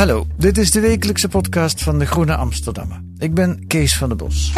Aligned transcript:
Hallo, 0.00 0.26
dit 0.36 0.58
is 0.58 0.70
de 0.70 0.80
wekelijkse 0.80 1.28
podcast 1.28 1.82
van 1.82 1.98
de 1.98 2.06
Groene 2.06 2.34
Amsterdammer. 2.36 3.02
Ik 3.18 3.34
ben 3.34 3.66
Kees 3.66 3.96
van 3.96 4.08
der 4.08 4.16
Bos. 4.16 4.52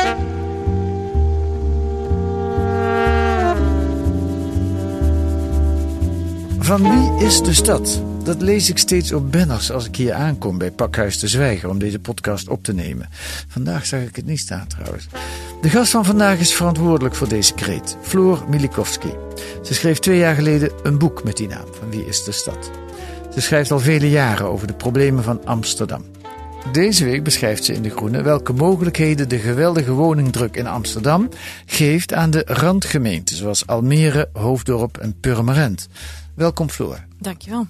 Van 6.58 6.82
wie 6.82 7.26
is 7.26 7.42
de 7.42 7.52
stad? 7.52 8.02
Dat 8.24 8.42
lees 8.42 8.70
ik 8.70 8.78
steeds 8.78 9.12
op 9.12 9.32
banners 9.32 9.70
als 9.70 9.86
ik 9.86 9.96
hier 9.96 10.12
aankom 10.12 10.58
bij 10.58 10.70
Pakhuis 10.70 11.18
de 11.18 11.28
Zwijger 11.28 11.68
om 11.68 11.78
deze 11.78 11.98
podcast 11.98 12.48
op 12.48 12.64
te 12.64 12.74
nemen. 12.74 13.08
Vandaag 13.48 13.86
zag 13.86 14.00
ik 14.00 14.16
het 14.16 14.26
niet 14.26 14.40
staan 14.40 14.66
trouwens. 14.66 15.06
De 15.60 15.70
gast 15.70 15.90
van 15.90 16.04
vandaag 16.04 16.38
is 16.38 16.54
verantwoordelijk 16.54 17.14
voor 17.14 17.28
deze 17.28 17.54
kreet, 17.54 17.96
Floor 18.02 18.44
Milikowski. 18.48 19.14
Ze 19.62 19.74
schreef 19.74 19.98
twee 19.98 20.18
jaar 20.18 20.34
geleden 20.34 20.70
een 20.82 20.98
boek 20.98 21.24
met 21.24 21.36
die 21.36 21.48
naam, 21.48 21.66
Van 21.80 21.90
wie 21.90 22.06
is 22.06 22.24
de 22.24 22.32
stad? 22.32 22.70
Ze 23.34 23.40
schrijft 23.40 23.70
al 23.70 23.78
vele 23.78 24.10
jaren 24.10 24.46
over 24.46 24.66
de 24.66 24.74
problemen 24.74 25.24
van 25.24 25.46
Amsterdam. 25.46 26.04
Deze 26.72 27.04
week 27.04 27.24
beschrijft 27.24 27.64
ze 27.64 27.72
in 27.72 27.82
De 27.82 27.90
Groene 27.90 28.22
welke 28.22 28.52
mogelijkheden 28.52 29.28
de 29.28 29.38
geweldige 29.38 29.92
woningdruk 29.92 30.56
in 30.56 30.66
Amsterdam 30.66 31.28
geeft 31.66 32.12
aan 32.12 32.30
de 32.30 32.42
randgemeenten, 32.46 33.36
zoals 33.36 33.66
Almere, 33.66 34.28
Hoofddorp 34.32 34.96
en 34.96 35.20
Purmerend. 35.20 35.88
Welkom 36.34 36.70
Floor. 36.70 37.04
Dankjewel. 37.18 37.66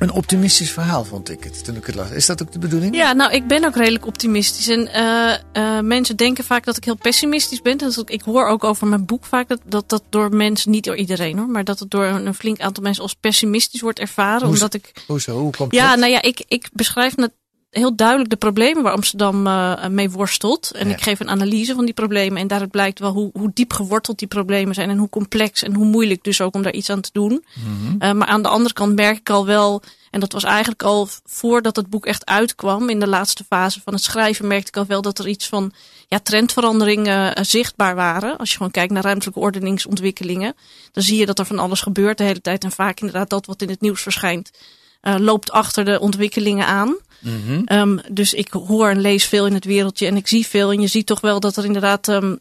Een 0.00 0.12
optimistisch 0.12 0.70
verhaal 0.70 1.04
vond 1.04 1.30
ik 1.30 1.44
het 1.44 1.64
toen 1.64 1.76
ik 1.76 1.86
het 1.86 1.94
las. 1.94 2.10
Is 2.10 2.26
dat 2.26 2.42
ook 2.42 2.52
de 2.52 2.58
bedoeling? 2.58 2.96
Ja, 2.96 3.12
nou, 3.12 3.32
ik 3.32 3.46
ben 3.46 3.64
ook 3.64 3.76
redelijk 3.76 4.06
optimistisch. 4.06 4.68
En 4.68 4.92
eh, 4.92 5.34
eh, 5.52 5.84
mensen 5.84 6.16
denken 6.16 6.44
vaak 6.44 6.64
dat 6.64 6.76
ik 6.76 6.84
heel 6.84 6.96
pessimistisch 6.96 7.62
ben. 7.62 7.78
Dat 7.78 8.02
ik, 8.06 8.22
hoor 8.22 8.46
ook 8.46 8.64
over 8.64 8.86
mijn 8.86 9.06
boek 9.06 9.24
vaak 9.24 9.48
dat, 9.48 9.60
dat 9.64 9.88
dat 9.88 10.02
door 10.08 10.34
mensen, 10.36 10.70
niet 10.70 10.84
door 10.84 10.96
iedereen 10.96 11.38
hoor, 11.38 11.48
maar 11.48 11.64
dat 11.64 11.78
het 11.78 11.90
door 11.90 12.04
een, 12.04 12.26
een 12.26 12.34
flink 12.34 12.60
aantal 12.60 12.82
mensen 12.82 13.02
als 13.02 13.14
pessimistisch 13.14 13.80
wordt 13.80 13.98
ervaren. 13.98 14.42
Hoe- 14.42 14.52
omdat 14.52 14.74
ik. 14.74 14.92
Hoezo? 15.06 15.38
Hoe 15.38 15.52
komt 15.56 15.72
Ja, 15.74 15.90
dat? 15.90 15.98
nou 15.98 16.10
ja, 16.12 16.22
ik, 16.22 16.44
ik 16.48 16.68
beschrijf 16.72 17.16
net 17.16 17.32
heel 17.70 17.96
duidelijk 17.96 18.30
de 18.30 18.36
problemen 18.36 18.82
waar 18.82 18.92
Amsterdam 18.92 19.46
eh, 19.46 19.86
mee 19.86 20.10
worstelt. 20.10 20.70
En 20.70 20.88
Ja. 20.88 20.94
ik 20.94 21.02
geef 21.02 21.20
een 21.20 21.28
analyse 21.30 21.74
van 21.74 21.84
die 21.84 21.94
problemen. 21.94 22.40
En 22.40 22.46
daaruit 22.46 22.70
blijkt 22.70 22.98
wel 22.98 23.12
hoe, 23.12 23.30
hoe 23.32 23.50
diep 23.54 23.72
geworteld 23.72 24.18
die 24.18 24.28
problemen 24.28 24.74
zijn. 24.74 24.90
En 24.90 24.98
hoe 24.98 25.08
complex 25.08 25.62
en 25.62 25.74
hoe 25.74 25.84
moeilijk 25.84 26.24
dus 26.24 26.40
ook 26.40 26.54
om 26.54 26.62
daar 26.62 26.72
iets 26.72 26.90
aan 26.90 27.00
te 27.00 27.10
doen. 27.12 27.44
Mhm. 27.54 27.94
Eh, 27.98 28.12
maar 28.12 28.28
aan 28.28 28.42
de 28.42 28.48
andere 28.48 28.74
kant 28.74 28.94
merk 28.94 29.18
ik 29.18 29.30
al 29.30 29.46
wel, 29.46 29.82
en 30.10 30.20
dat 30.20 30.32
was 30.32 30.44
eigenlijk 30.44 30.82
al 30.82 31.08
voordat 31.24 31.76
het 31.76 31.90
boek 31.90 32.06
echt 32.06 32.26
uitkwam, 32.26 32.88
in 32.88 33.00
de 33.00 33.06
laatste 33.06 33.44
fase 33.44 33.80
van 33.84 33.92
het 33.92 34.02
schrijven, 34.02 34.46
merkte 34.46 34.68
ik 34.68 34.76
al 34.76 34.86
wel 34.86 35.02
dat 35.02 35.18
er 35.18 35.28
iets 35.28 35.48
van 35.48 35.72
ja, 36.08 36.18
trendveranderingen 36.18 37.34
eh, 37.34 37.44
zichtbaar 37.44 37.94
waren. 37.94 38.36
Als 38.36 38.50
je 38.50 38.56
gewoon 38.56 38.72
kijkt 38.72 38.92
naar 38.92 39.02
ruimtelijke 39.02 39.40
ordeningsontwikkelingen, 39.40 40.54
dan 40.92 41.02
zie 41.02 41.18
je 41.18 41.26
dat 41.26 41.38
er 41.38 41.46
van 41.46 41.58
alles 41.58 41.80
gebeurt 41.80 42.18
de 42.18 42.24
hele 42.24 42.40
tijd. 42.40 42.64
En 42.64 42.72
vaak 42.72 43.00
inderdaad 43.00 43.30
dat 43.30 43.46
wat 43.46 43.62
in 43.62 43.68
het 43.68 43.80
nieuws 43.80 44.02
verschijnt, 44.02 44.50
loopt 45.02 45.50
achter 45.50 45.84
de 45.84 46.00
ontwikkelingen 46.00 46.66
aan. 46.66 46.96
Mhm. 47.20 47.62
Ehm, 47.64 47.98
dus 48.10 48.34
ik 48.34 48.52
hoor 48.52 48.88
en 48.88 49.00
lees 49.00 49.24
veel 49.26 49.46
in 49.46 49.54
het 49.54 49.64
wereldje 49.64 50.06
en 50.06 50.16
ik 50.16 50.28
zie 50.28 50.46
veel. 50.46 50.70
En 50.70 50.80
je 50.80 50.86
ziet 50.86 51.06
toch 51.06 51.20
wel 51.20 51.40
dat 51.40 51.56
er 51.56 51.64
inderdaad 51.64 52.08
ehm, 52.08 52.36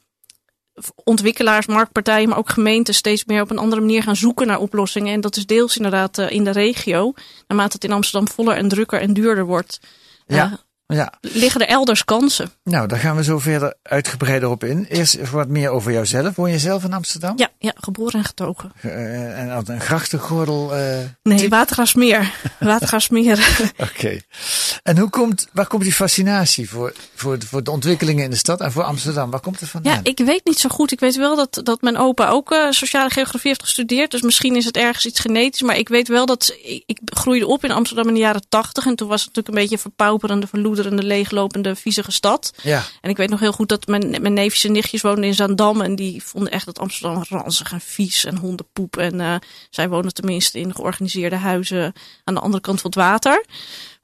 ontwikkelaars, 1.04 1.66
marktpartijen, 1.66 2.30
maar 2.30 2.38
ook 2.38 2.50
gemeenten 2.50 2.94
steeds 2.94 3.26
meer 3.26 3.42
op 3.42 3.52
een 3.52 3.58
andere 3.58 3.82
manier 3.82 4.04
gaan 4.04 4.16
zoeken 4.16 4.48
naar 4.48 4.60
oplossingen. 4.60 5.14
En 5.14 5.22
dat 5.22 5.36
is 5.36 5.46
deels 5.46 5.76
inderdaad 5.78 6.18
eh, 6.18 6.30
in 6.30 6.44
de 6.44 6.52
regio. 6.52 7.14
Naarmate 7.48 7.74
het 7.74 7.84
in 7.84 7.92
Amsterdam 7.92 8.28
voller 8.28 8.56
en 8.56 8.68
drukker 8.68 9.02
en 9.02 9.14
duurder 9.14 9.46
wordt, 9.46 9.80
Ja. 10.28 10.60
Ja, 10.94 11.14
liggen 11.22 11.62
er 11.62 11.68
elders 11.68 12.06
kansen. 12.06 12.52
nou 12.64 12.88
daar 12.88 13.00
gaan 13.00 13.16
we 13.16 13.24
zo 13.24 13.40
verder 13.40 13.76
uitgebreider 13.84 14.50
op 14.50 14.64
in. 14.64 14.86
Eerst 14.90 15.30
wat 15.30 15.48
meer 15.48 15.70
over 15.70 15.92
jouzelf. 15.92 16.36
Woon 16.36 16.52
je 16.52 16.60
zelf 16.60 16.84
in 16.84 16.94
Amsterdam? 16.94 17.34
Ja, 17.38 17.50
ja 17.60 17.74
geboren 17.76 18.14
en 18.20 18.26
getogen. 18.26 18.72
Eh, 18.82 19.40
en 19.40 19.50
had 19.50 19.68
een 19.68 19.82
grachtengordel. 19.82 20.76
eh, 20.76 20.98
Nee, 21.24 21.50
Watergraafsmeer. 21.50 22.34
Watergraafsmeer. 22.60 23.48
Oké. 23.78 24.20
En 24.84 24.98
hoe 24.98 25.10
komt, 25.10 25.48
waar 25.54 25.68
komt 25.68 25.84
die 25.84 25.94
fascinatie 25.94 26.70
voor, 26.70 26.94
voor, 27.16 27.38
voor 27.48 27.64
de 27.64 27.72
ontwikkelingen 27.72 28.24
in 28.24 28.30
de 28.30 28.36
stad 28.36 28.62
en 28.62 28.72
voor 28.72 28.84
Amsterdam? 28.84 29.30
Waar 29.32 29.40
komt 29.40 29.60
het 29.60 29.70
vandaan? 29.70 29.94
Ja, 29.94 30.00
ik 30.04 30.18
weet 30.18 30.46
niet 30.46 30.60
zo 30.60 30.70
goed. 30.70 30.92
Ik 30.92 31.00
weet 31.00 31.16
wel 31.16 31.36
dat, 31.36 31.62
dat 31.64 31.82
mijn 31.82 31.98
opa 31.98 32.30
ook 32.30 32.52
eh, 32.52 32.72
sociale 32.72 33.10
geografie 33.10 33.50
heeft 33.50 33.64
gestudeerd. 33.64 34.12
Dus 34.12 34.22
misschien 34.22 34.56
is 34.56 34.66
het 34.66 34.78
ergens 34.78 35.06
iets 35.06 35.20
genetisch. 35.20 35.62
Maar 35.62 35.78
ik 35.78 35.90
weet 35.90 36.08
wel 36.08 36.26
dat 36.26 36.56
ik, 36.64 36.84
ik 36.86 37.00
groeide 37.06 37.48
op 37.48 37.64
in 37.64 37.72
Amsterdam 37.72 38.08
in 38.08 38.14
de 38.14 38.20
jaren 38.20 38.44
tachtig. 38.50 38.86
En 38.86 38.96
toen 38.96 39.08
was 39.08 39.26
het 39.26 39.28
natuurlijk 39.36 39.56
een 39.56 39.62
beetje 39.62 39.78
verpauperende, 39.82 40.48
verloederende, 40.82 41.16
leeglopende, 41.16 41.76
viezige 41.76 42.12
stad. 42.12 42.54
Ja, 42.62 42.84
En 43.02 43.10
ik 43.10 43.18
weet 43.18 43.30
nog 43.30 43.40
heel 43.40 43.52
goed 43.52 43.70
dat 43.70 43.88
mijn, 43.88 44.10
mijn 44.10 44.34
neefjes 44.34 44.64
en 44.64 44.72
nichtjes 44.72 45.02
woonden 45.02 45.24
in 45.24 45.34
Zaandam. 45.34 45.82
En 45.82 45.96
die 45.96 46.24
vonden 46.24 46.52
echt 46.52 46.66
dat 46.66 46.80
Amsterdam 46.80 47.24
ranzig 47.30 47.72
en 47.72 47.82
vies 47.82 48.26
en 48.26 48.38
hondenpoep. 48.38 48.98
En 48.98 49.22
eh, 49.22 49.36
zij 49.70 49.90
wonen 49.90 50.14
tenminste 50.14 50.60
in 50.60 50.76
georganiseerde 50.76 51.36
huizen 51.36 51.94
aan 52.24 52.34
de 52.34 52.40
andere 52.40 52.62
kant 52.62 52.82
van 52.82 52.90
het 52.90 53.00
water. 53.00 53.46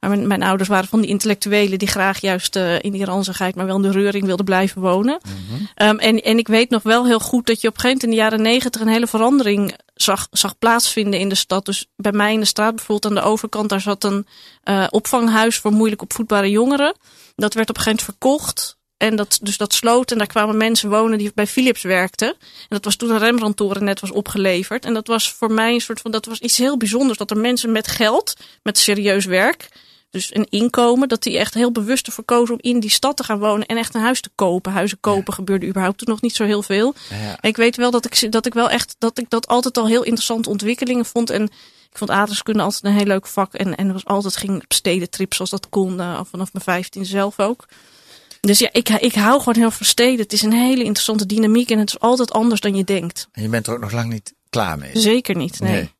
Maar 0.00 0.10
mijn, 0.10 0.26
mijn 0.26 0.42
ouders 0.42 0.68
waren 0.68 0.88
van 0.88 1.00
die 1.00 1.10
intellectuelen 1.10 1.78
die 1.78 1.88
graag 1.88 2.20
juist 2.20 2.56
eh, 2.56 2.78
in 2.80 2.92
die 2.92 3.04
ranzigheid, 3.04 3.54
maar 3.54 3.66
wel 3.66 3.76
in 3.76 3.82
de 3.82 3.90
reuring 3.90 4.24
wilden 4.24 4.44
blijven 4.44 4.80
wonen. 4.80 5.20
Ehm, 5.74 5.96
en, 5.96 6.22
en 6.22 6.38
ik 6.38 6.48
weet 6.48 6.70
nog 6.70 6.82
wel 6.82 7.06
heel 7.06 7.20
goed 7.20 7.46
dat 7.46 7.60
je 7.60 7.68
op 7.68 7.74
een 7.74 7.80
gegeven 7.80 8.00
moment 8.00 8.02
in 8.02 8.10
de 8.10 8.36
jaren 8.36 8.52
negentig 8.54 8.80
een 8.80 8.88
hele 8.88 9.06
verandering 9.06 9.74
zag, 9.96 10.26
zag 10.30 10.58
plaatsvinden 10.58 11.20
in 11.20 11.28
de 11.28 11.34
stad. 11.34 11.64
Dus 11.64 11.86
bij 11.96 12.12
mij 12.12 12.32
in 12.32 12.40
de 12.40 12.46
straat 12.46 12.74
bijvoorbeeld 12.74 13.12
aan 13.12 13.22
de 13.22 13.28
overkant, 13.28 13.68
daar 13.68 13.80
zat 13.80 14.04
een 14.04 14.26
eh, 14.62 14.86
opvanghuis 14.90 15.58
voor 15.58 15.72
moeilijk 15.72 16.02
opvoedbare 16.02 16.50
jongeren. 16.50 16.96
Dat 17.34 17.54
werd 17.54 17.68
op 17.68 17.76
een 17.76 17.82
gegeven 17.82 17.84
moment 17.84 18.02
verkocht. 18.02 18.76
En 18.96 19.16
dat, 19.16 19.38
dus 19.42 19.56
dat 19.56 19.74
sloot 19.74 20.10
en 20.10 20.18
daar 20.18 20.26
kwamen 20.26 20.56
mensen 20.56 20.90
wonen 20.90 21.18
die 21.18 21.32
bij 21.34 21.46
Philips 21.46 21.82
werkten. 21.82 22.28
En 22.28 22.66
dat 22.68 22.84
was 22.84 22.96
toen 22.96 23.10
een 23.10 23.18
Rembrandtoren 23.18 23.84
net 23.84 24.00
was 24.00 24.10
opgeleverd. 24.10 24.84
En 24.84 24.94
dat 24.94 25.06
was 25.06 25.32
voor 25.32 25.52
mij 25.52 25.74
een 25.74 25.80
soort 25.80 26.00
van, 26.00 26.10
dat 26.10 26.26
was 26.26 26.38
iets 26.38 26.56
heel 26.56 26.76
bijzonders. 26.76 27.18
Dat 27.18 27.30
er 27.30 27.38
mensen 27.38 27.72
met 27.72 27.88
geld, 27.88 28.34
met 28.62 28.78
serieus 28.78 29.24
werk, 29.24 29.68
dus 30.16 30.34
een 30.34 30.46
inkomen, 30.50 31.08
dat 31.08 31.22
die 31.22 31.38
echt 31.38 31.54
heel 31.54 31.72
bewust 31.72 32.06
ervoor 32.06 32.24
kozen 32.24 32.54
om 32.54 32.60
in 32.60 32.80
die 32.80 32.90
stad 32.90 33.16
te 33.16 33.24
gaan 33.24 33.38
wonen 33.38 33.66
en 33.66 33.76
echt 33.76 33.94
een 33.94 34.00
huis 34.00 34.20
te 34.20 34.30
kopen. 34.34 34.72
Huizen 34.72 35.00
kopen 35.00 35.32
gebeurde 35.32 35.66
überhaupt 35.66 35.98
toen 35.98 36.08
nog 36.08 36.20
niet 36.20 36.34
zo 36.34 36.44
heel 36.44 36.62
veel. 36.62 36.94
ja. 37.10 37.38
Ik 37.40 37.56
weet 37.56 37.76
wel 37.76 37.90
dat 37.90 38.04
ik, 38.04 38.32
dat 38.32 38.46
ik 38.46 38.54
wel 38.54 38.70
echt, 38.70 38.96
dat 38.98 39.18
ik 39.18 39.30
dat 39.30 39.46
altijd 39.46 39.78
al 39.78 39.86
heel 39.86 40.02
interessante 40.02 40.48
ontwikkelingen 40.48 41.06
vond. 41.06 41.30
En 41.30 41.42
ik 41.90 41.98
vond 41.98 42.10
aardrijkskunde 42.10 42.62
altijd 42.62 42.84
een 42.84 42.92
heel 42.92 43.06
leuk 43.06 43.26
vak. 43.26 43.54
En, 43.54 43.76
en 43.76 43.92
was 43.92 44.04
altijd 44.04 44.36
ging 44.36 44.54
op 44.62 44.72
stedentrips 44.72 45.40
als 45.40 45.50
dat 45.50 45.68
kon, 45.68 46.00
eh, 46.00 46.20
vanaf 46.30 46.52
mijn 46.52 46.64
15 46.64 47.04
zelf 47.04 47.40
ook. 47.40 47.66
Dus 48.40 48.58
ja, 48.58 48.68
ik, 48.72 48.88
ik 48.88 49.14
hou 49.14 49.38
gewoon 49.38 49.56
heel 49.56 49.70
van 49.70 49.86
steden. 49.86 50.20
Het 50.20 50.32
is 50.32 50.42
een 50.42 50.52
hele 50.52 50.82
interessante 50.82 51.26
dynamiek 51.26 51.70
en 51.70 51.78
het 51.78 51.88
is 51.88 52.00
altijd 52.00 52.32
anders 52.32 52.60
dan 52.60 52.76
je 52.76 52.84
denkt. 52.84 53.28
En 53.32 53.42
je 53.42 53.48
bent 53.48 53.66
er 53.66 53.72
ook 53.72 53.80
nog 53.80 53.92
lang 53.92 54.08
niet 54.08 54.34
klaar 54.50 54.78
mee. 54.78 54.90
Zeker 54.92 55.36
niet, 55.36 55.60
nee. 55.60 55.90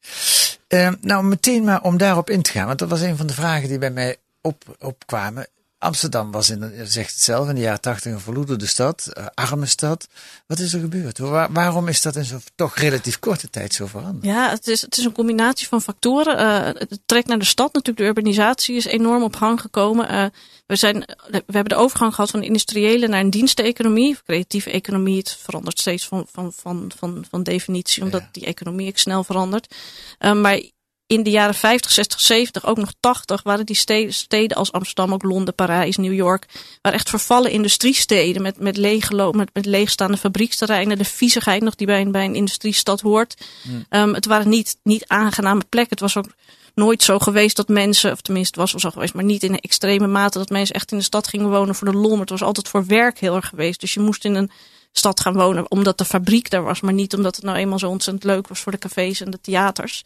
Eh, 0.67 0.93
nou, 1.01 1.25
meteen 1.25 1.65
maar 1.65 1.83
om 1.83 1.97
daarop 1.97 2.31
in 2.31 2.43
te 2.43 2.51
gaan, 2.51 2.67
want 2.67 2.79
dat 2.79 2.89
was 2.89 3.01
een 3.01 3.17
van 3.17 3.27
de 3.27 3.35
vragen 3.35 3.69
die 3.69 3.79
bij 3.79 3.91
mij 3.91 4.17
op, 4.41 4.77
opkwamen. 4.79 5.47
Amsterdam 5.79 6.31
was, 6.31 6.51
in, 6.51 6.61
de- 6.61 6.83
zegt 6.87 7.11
het 7.13 7.23
zelf, 7.23 7.49
in 7.49 7.55
de 7.55 7.61
jaren 7.61 7.81
tachtig 7.81 8.13
een 8.13 8.21
verloederde 8.21 8.67
stad, 8.67 9.07
eh, 9.13 9.27
arme 9.35 9.67
stad. 9.67 10.07
Wat 10.47 10.59
is 10.59 10.73
er 10.73 10.81
gebeurd? 10.81 11.19
Waar- 11.19 11.53
waarom 11.53 11.89
is 11.89 12.03
dat 12.03 12.17
in 12.17 12.25
zo'n 12.25 12.41
toch 12.55 12.77
relatief 12.77 13.19
korte 13.19 13.51
tijd 13.51 13.75
zo 13.75 13.87
veranderd? 13.87 14.25
Ja, 14.25 14.51
het 14.51 14.67
is, 14.67 14.81
het 14.81 14.97
is 14.97 15.05
een 15.05 15.13
combinatie 15.13 15.67
van 15.69 15.83
factoren. 15.83 16.39
Eh, 16.39 16.65
het 16.81 16.99
trek 17.07 17.27
naar 17.27 17.39
de 17.39 17.45
stad, 17.45 17.67
natuurlijk 17.73 17.99
de 17.99 18.05
urbanisatie 18.05 18.77
is 18.77 18.85
enorm 18.85 19.23
op 19.23 19.37
gang 19.37 19.61
gekomen. 19.61 20.09
Eh, 20.09 20.27
we, 20.67 20.77
zijn, 20.77 20.99
we 21.31 21.43
hebben 21.47 21.69
de 21.69 21.75
overgang 21.83 22.15
gehad 22.15 22.31
van 22.31 22.41
een 22.41 22.47
industriële 22.47 23.09
naar 23.09 23.21
een 23.21 23.31
diensteconomie, 23.31 24.17
creatieve 24.25 24.71
economie. 24.71 25.19
Het 25.19 25.37
verandert 25.41 25.79
steeds 25.79 26.07
van, 26.07 26.27
van, 26.33 26.53
van, 26.53 26.93
van, 26.97 27.25
van 27.31 27.43
definitie, 27.43 28.03
omdat 28.03 28.21
Ja. 28.21 28.29
die 28.33 28.45
economie 28.45 28.89
ook 28.89 28.99
snel 28.99 29.25
verandert. 29.25 29.75
Eh, 30.19 30.33
maar 30.33 30.61
in 31.07 31.23
de 31.23 31.31
jaren 31.31 31.55
50, 31.55 31.91
60, 31.91 32.21
70, 32.21 32.67
ook 32.67 32.77
nog 32.77 32.93
80 33.01 33.43
waren 33.43 33.67
die 33.67 33.77
steden, 33.77 34.15
steden 34.15 34.57
als 34.57 34.73
Amsterdam, 34.73 35.13
ook 35.13 35.23
Londen, 35.23 35.55
Parijs, 35.55 35.97
New 35.97 36.13
York, 36.13 36.47
waren 36.83 36.99
echt 36.99 37.11
vervallen 37.11 37.51
industriesteden 37.51 38.43
met, 38.43 38.59
met, 38.59 39.03
met, 39.33 39.51
met 39.53 39.67
leegstaande 39.67 40.17
fabrieksterreinen, 40.17 40.99
de 40.99 41.05
viezigheid 41.05 41.63
nog 41.63 41.75
die 41.75 41.87
bij 41.87 42.01
een, 42.01 42.13
bij 42.13 42.25
een 42.25 42.35
industriestad 42.35 43.01
hoort. 43.01 43.47
Um, 43.91 44.15
het 44.15 44.27
waren 44.27 44.49
niet, 44.49 44.77
niet 44.83 45.05
aangename 45.07 45.63
plekken. 45.69 45.91
Het 45.91 46.01
was 46.01 46.17
ook 46.17 46.33
nooit 46.75 47.03
zo 47.03 47.19
geweest 47.19 47.57
dat 47.57 47.69
mensen, 47.69 48.13
of 48.13 48.21
tenminste 48.21 48.61
was 48.61 48.73
wel 48.73 48.81
zo 48.81 48.91
geweest, 48.91 49.15
maar 49.15 49.25
niet 49.25 49.43
in 49.43 49.53
een 49.53 49.61
extreme 49.61 50.07
mate 50.07 50.39
dat 50.39 50.51
mensen 50.51 50.75
echt 50.75 50.93
in 50.93 50.99
de 50.99 51.05
stad 51.05 51.29
gingen 51.29 51.51
wonen 51.51 51.75
voor 51.75 51.91
de 51.91 51.99
lol. 51.99 52.11
Maar 52.11 52.21
het 52.21 52.31
was 52.31 52.43
altijd 52.43 52.69
voor 52.69 52.87
werk 52.87 53.19
heel 53.19 53.37
erg 53.37 53.49
geweest. 53.49 53.81
Dus 53.81 53.95
je 53.95 54.01
moest 54.01 54.25
in 54.25 54.35
een 54.35 54.51
stad 54.93 55.21
gaan 55.21 55.35
wonen 55.35 55.71
omdat 55.71 55.99
de 55.99 56.05
fabriek 56.05 56.51
daar 56.51 56.63
was, 56.63 56.81
maar 56.81 56.93
niet 56.93 57.15
omdat 57.15 57.37
het 57.37 57.45
nou 57.45 57.57
eenmaal 57.57 57.79
zo 57.79 57.89
ontzettend 57.89 58.25
leuk 58.25 58.49
was 58.49 58.61
voor 58.61 58.73
de 58.73 58.79
cafés 58.79 59.21
en 59.21 59.31
de 59.31 59.41
theaters 59.41 60.05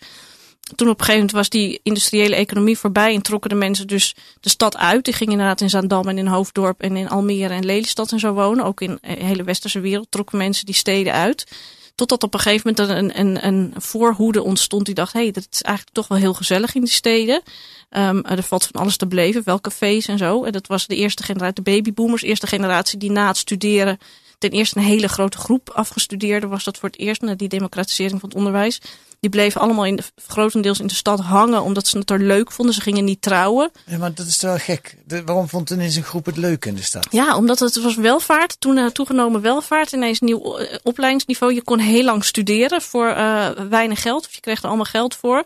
toen 0.74 0.88
op 0.88 0.98
een 0.98 1.04
gegeven 1.04 1.14
moment 1.14 1.32
was 1.32 1.48
die 1.48 1.80
industriële 1.82 2.36
economie 2.36 2.78
voorbij 2.78 3.14
en 3.14 3.22
trokken 3.22 3.50
de 3.50 3.56
mensen 3.56 3.86
dus 3.86 4.14
de 4.40 4.48
stad 4.48 4.76
uit. 4.76 5.04
Die 5.04 5.14
gingen 5.14 5.32
inderdaad 5.32 5.60
in 5.60 5.70
Zaandam 5.70 6.08
en 6.08 6.18
in 6.18 6.26
Hoofddorp 6.26 6.80
en 6.80 6.96
in 6.96 7.08
Almere 7.08 7.54
en 7.54 7.64
Lelystad 7.64 8.12
en 8.12 8.18
zo 8.18 8.32
wonen. 8.32 8.64
Ook 8.64 8.80
in 8.80 8.98
de 9.00 9.24
hele 9.24 9.42
westerse 9.42 9.80
wereld 9.80 10.06
trokken 10.10 10.38
mensen 10.38 10.66
die 10.66 10.74
steden 10.74 11.12
uit. 11.12 11.46
Totdat 11.94 12.22
op 12.22 12.34
een 12.34 12.40
gegeven 12.40 12.74
moment 12.76 13.14
een, 13.14 13.20
een, 13.20 13.46
een 13.46 13.74
voorhoede 13.76 14.42
ontstond 14.42 14.86
die 14.86 14.94
dacht, 14.94 15.12
hé, 15.12 15.20
hey, 15.20 15.30
dat 15.30 15.46
is 15.50 15.62
eigenlijk 15.62 15.96
toch 15.96 16.08
wel 16.08 16.18
heel 16.18 16.34
gezellig 16.34 16.74
in 16.74 16.80
die 16.80 16.90
steden. 16.90 17.42
Um, 17.90 18.24
er 18.24 18.42
valt 18.42 18.66
van 18.66 18.80
alles 18.80 18.96
te 18.96 19.06
beleven, 19.06 19.42
wel 19.44 19.60
cafés 19.60 20.06
en 20.06 20.18
zo. 20.18 20.44
En 20.44 20.52
dat 20.52 20.66
was 20.66 20.86
de 20.86 20.96
eerste 20.96 21.22
generatie, 21.22 21.62
de 21.62 21.70
babyboomers, 21.70 22.22
eerste 22.22 22.46
generatie 22.46 22.98
die 22.98 23.10
na 23.10 23.26
het 23.26 23.36
studeren 23.36 23.98
ten 24.40 24.50
eerste 24.50 24.78
een 24.78 24.84
hele 24.84 25.08
grote 25.08 25.38
groep 25.38 25.70
afgestudeerden 25.70 26.48
was 26.48 26.64
dat 26.64 26.78
voor 26.78 26.88
het 26.88 26.98
eerst, 26.98 27.22
na 27.22 27.34
die 27.34 27.48
democratisering 27.48 28.20
van 28.20 28.28
het 28.28 28.38
onderwijs. 28.38 28.80
Die 29.20 29.30
bleven 29.30 29.60
allemaal 29.60 29.84
in 29.84 29.96
de, 29.96 30.02
grotendeels 30.26 30.80
in 30.80 30.86
de 30.86 30.94
stad 30.94 31.20
hangen 31.20 31.62
omdat 31.62 31.86
ze 31.86 31.98
het 31.98 32.10
er 32.10 32.18
leuk 32.18 32.52
vonden. 32.52 32.74
Ze 32.74 32.80
gingen 32.80 33.04
niet 33.04 33.22
trouwen. 33.22 33.70
Ja, 33.86 33.98
maar 33.98 34.14
dat 34.14 34.26
is 34.26 34.42
wel 34.42 34.58
gek. 34.58 34.96
waarom 35.24 35.48
vond 35.48 35.70
ineens 35.70 35.96
een 35.96 36.02
groep 36.02 36.26
het 36.26 36.36
leuk 36.36 36.64
in 36.64 36.74
de 36.74 36.82
stad? 36.82 37.06
Ja, 37.10 37.36
omdat 37.36 37.58
het 37.58 37.82
was 37.82 37.94
welvaart. 37.94 38.60
Toen 38.60 38.76
uh, 38.76 38.86
toegenomen 38.86 39.40
welvaart. 39.40 39.92
Ineens 39.92 40.20
nieuw 40.20 40.60
uh, 40.60 40.74
opleidingsniveau. 40.82 41.54
Je 41.54 41.62
kon 41.62 41.78
heel 41.78 42.04
lang 42.04 42.24
studeren 42.24 42.82
voor 42.82 43.06
uh, 43.06 43.48
weinig 43.68 44.02
geld. 44.02 44.26
Of 44.26 44.34
je 44.34 44.40
kreeg 44.40 44.58
er 44.58 44.68
allemaal 44.68 44.84
geld 44.84 45.14
voor. 45.14 45.44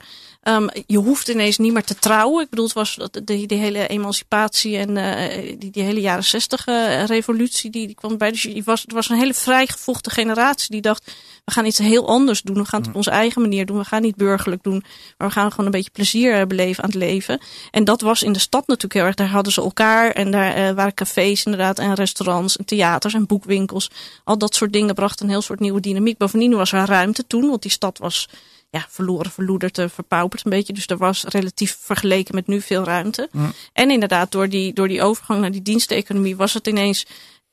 Um, 0.49 0.69
je 0.87 0.99
hoeft 0.99 1.29
ineens 1.29 1.58
niet 1.58 1.73
meer 1.73 1.85
te 1.85 1.94
trouwen. 1.94 2.43
Ik 2.43 2.50
bedoel, 2.50 2.64
het 2.64 2.75
was 2.75 2.99
de, 3.11 3.25
die 3.25 3.58
hele 3.58 3.87
emancipatie 3.87 4.76
en 4.76 4.96
uh, 4.96 5.58
die, 5.58 5.70
die 5.70 5.82
hele 5.82 6.00
jaren 6.00 6.25
zestig 6.25 6.67
uh, 6.67 7.05
revolutie, 7.05 7.70
die, 7.70 7.87
die 7.87 7.96
kwam 7.96 8.19
bij. 8.19 8.31
Dus 8.31 8.43
je 8.43 8.62
was, 8.64 8.82
het 8.82 8.93
was 8.93 9.08
een 9.08 9.19
hele 9.19 9.35
vrijgevochten 9.35 10.12
generatie 10.12 10.70
die 10.70 10.81
dacht, 10.81 11.12
we 11.44 11.52
gaan 11.52 11.64
iets 11.67 11.79
heel 11.79 12.08
anders 12.08 12.43
doen. 12.43 12.56
We 12.56 12.64
gaan 12.64 12.81
het 12.81 12.88
op 12.88 12.94
onze 12.94 13.11
eigen 13.11 13.41
manier 13.43 13.67
doen. 13.67 13.79
We 13.79 13.85
gaan 13.85 14.02
niet 14.02 14.17
burgerlijk 14.17 14.62
doen, 14.62 14.85
maar 15.19 15.29
we 15.29 15.35
gaan 15.35 15.50
gewoon 15.50 15.67
een 15.67 15.73
beetje 15.73 15.91
plezier 15.91 16.41
uh, 16.41 16.46
beleven 16.46 16.85
aan 16.85 16.91
het 16.91 16.99
leven. 16.99 17.41
En 17.70 17.85
dat 17.85 18.00
was 18.00 18.23
in 18.23 18.32
de 18.32 18.38
stad 18.38 18.67
natuurlijk 18.67 18.94
heel 18.94 19.05
erg. 19.05 19.14
Daar 19.14 19.29
hadden 19.29 19.52
ze 19.52 19.61
elkaar 19.61 20.11
en 20.11 20.31
daar 20.31 20.75
waren 20.75 20.94
cafés 20.94 21.44
inderdaad 21.44 21.79
en 21.79 21.94
restaurants 21.94 22.56
en 22.56 22.64
theaters 22.64 23.14
en 23.14 23.26
boekwinkels. 23.26 23.91
Al 24.25 24.38
dat 24.38 24.55
soort 24.55 24.73
dingen 24.73 24.94
brachten 24.94 25.25
een 25.25 25.32
heel 25.32 25.43
soort 25.43 25.61
nieuwe 25.61 25.81
dynamiek. 25.81 26.19
Bovendien 26.19 26.56
was 26.56 26.73
er 26.73 26.87
ruimte 26.87 27.26
toen, 27.26 27.49
want 27.49 27.62
die 27.62 27.70
stad 27.70 27.99
was 27.99 28.29
ja, 28.75 28.87
verloren, 28.88 29.31
verloederd, 29.31 29.82
verpauperd 29.87 30.44
een 30.44 30.50
beetje. 30.50 30.73
Dus 30.73 30.87
er 30.87 30.97
was 30.97 31.25
relatief 31.25 31.76
vergeleken 31.81 32.35
met 32.35 32.47
nu 32.47 32.61
veel 32.61 32.85
ruimte. 32.85 33.29
En 33.73 33.91
inderdaad, 33.91 34.32
door 34.32 34.49
die, 34.49 34.73
door 34.73 34.88
die 34.88 35.03
overgang 35.03 35.41
naar 35.41 35.50
die 35.50 35.62
diensteconomie 35.62 36.37
was 36.37 36.55
het 36.55 36.67
ineens, 36.67 37.06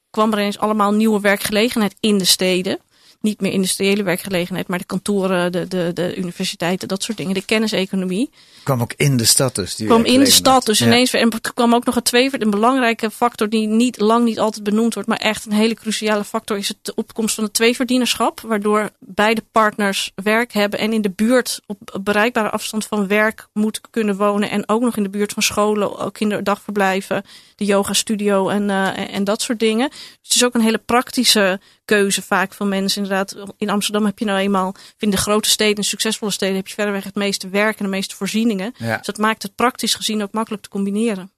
kwam 0.09 0.31
er 0.31 0.39
ineens 0.39 0.57
allemaal 0.59 0.91
nieuwe 0.91 1.19
werkgelegenheid 1.19 1.95
in 1.99 2.17
de 2.17 2.25
steden 2.25 2.79
niet 3.21 3.41
meer 3.41 3.51
industriële 3.51 4.03
werkgelegenheid, 4.03 4.67
maar 4.67 4.77
de 4.77 4.85
kantoren, 4.85 5.51
de, 5.51 5.67
de, 5.67 5.91
de 5.93 6.15
universiteiten, 6.15 6.87
dat 6.87 7.03
soort 7.03 7.17
dingen. 7.17 7.33
De 7.33 7.45
kenniseconomie. 7.45 8.29
Kwam 8.63 8.81
ook 8.81 8.93
in 8.95 9.17
de 9.17 9.25
stad 9.25 9.55
dus. 9.55 9.75
Die 9.75 9.87
kwam 9.87 10.05
in 10.05 10.19
de 10.19 10.29
stad 10.29 10.65
dus 10.65 10.81
ineens. 10.81 11.13
En 11.13 11.31
er 11.31 11.53
kwam 11.53 11.73
ook 11.73 11.85
nog 11.85 11.95
een 11.95 12.01
tweede, 12.01 12.41
een 12.41 12.49
belangrijke 12.49 13.11
factor 13.11 13.49
die 13.49 13.67
niet 13.67 13.99
lang 13.99 14.25
niet 14.25 14.39
altijd 14.39 14.63
benoemd 14.63 14.93
wordt, 14.93 15.09
maar 15.09 15.17
echt 15.17 15.45
een 15.45 15.51
hele 15.51 15.73
cruciale 15.73 16.23
factor 16.23 16.57
is 16.57 16.67
het 16.67 16.77
de 16.81 16.95
opkomst 16.95 17.35
van 17.35 17.43
het 17.43 17.53
tweeverdienerschap. 17.53 18.41
Waardoor 18.41 18.89
beide 18.99 19.43
partners 19.51 20.11
werk 20.15 20.53
hebben 20.53 20.79
en 20.79 20.93
in 20.93 21.01
de 21.01 21.11
buurt 21.11 21.61
op 21.65 21.99
bereikbare 22.03 22.49
afstand 22.49 22.85
van 22.85 23.07
werk 23.07 23.47
moeten 23.53 23.81
kunnen 23.89 24.17
wonen. 24.17 24.49
En 24.49 24.69
ook 24.69 24.81
nog 24.81 24.97
in 24.97 25.03
de 25.03 25.09
buurt 25.09 25.33
van 25.33 25.43
scholen, 25.43 25.99
ook 25.99 26.13
kinderdagverblijven, 26.13 27.23
de 27.55 27.65
yoga 27.65 27.93
studio 27.93 28.49
en, 28.49 28.69
uh, 28.69 29.15
en 29.15 29.23
dat 29.23 29.41
soort 29.41 29.59
dingen. 29.59 29.89
Dus 29.89 30.17
het 30.21 30.35
is 30.35 30.43
ook 30.43 30.53
een 30.53 30.61
hele 30.61 30.77
praktische 30.85 31.59
keuze 31.95 32.21
vaak 32.21 32.53
van 32.53 32.69
mensen. 32.69 33.03
Inderdaad, 33.03 33.35
in 33.57 33.69
Amsterdam 33.69 34.05
heb 34.05 34.19
je 34.19 34.25
nou 34.25 34.39
eenmaal, 34.39 34.75
in 34.97 35.09
de 35.09 35.17
grote 35.17 35.49
steden, 35.49 35.83
succesvolle 35.83 36.31
steden, 36.31 36.55
heb 36.55 36.67
je 36.67 36.73
verreweg 36.73 37.03
het 37.03 37.15
meeste 37.15 37.49
werk 37.49 37.77
en 37.77 37.85
de 37.85 37.91
meeste 37.91 38.15
voorzieningen. 38.15 38.73
Ja. 38.77 38.97
Dus 38.97 39.05
dat 39.05 39.17
maakt 39.17 39.43
het 39.43 39.55
praktisch 39.55 39.95
gezien 39.95 40.21
ook 40.21 40.31
makkelijk 40.31 40.63
te 40.63 40.69
combineren. 40.69 41.31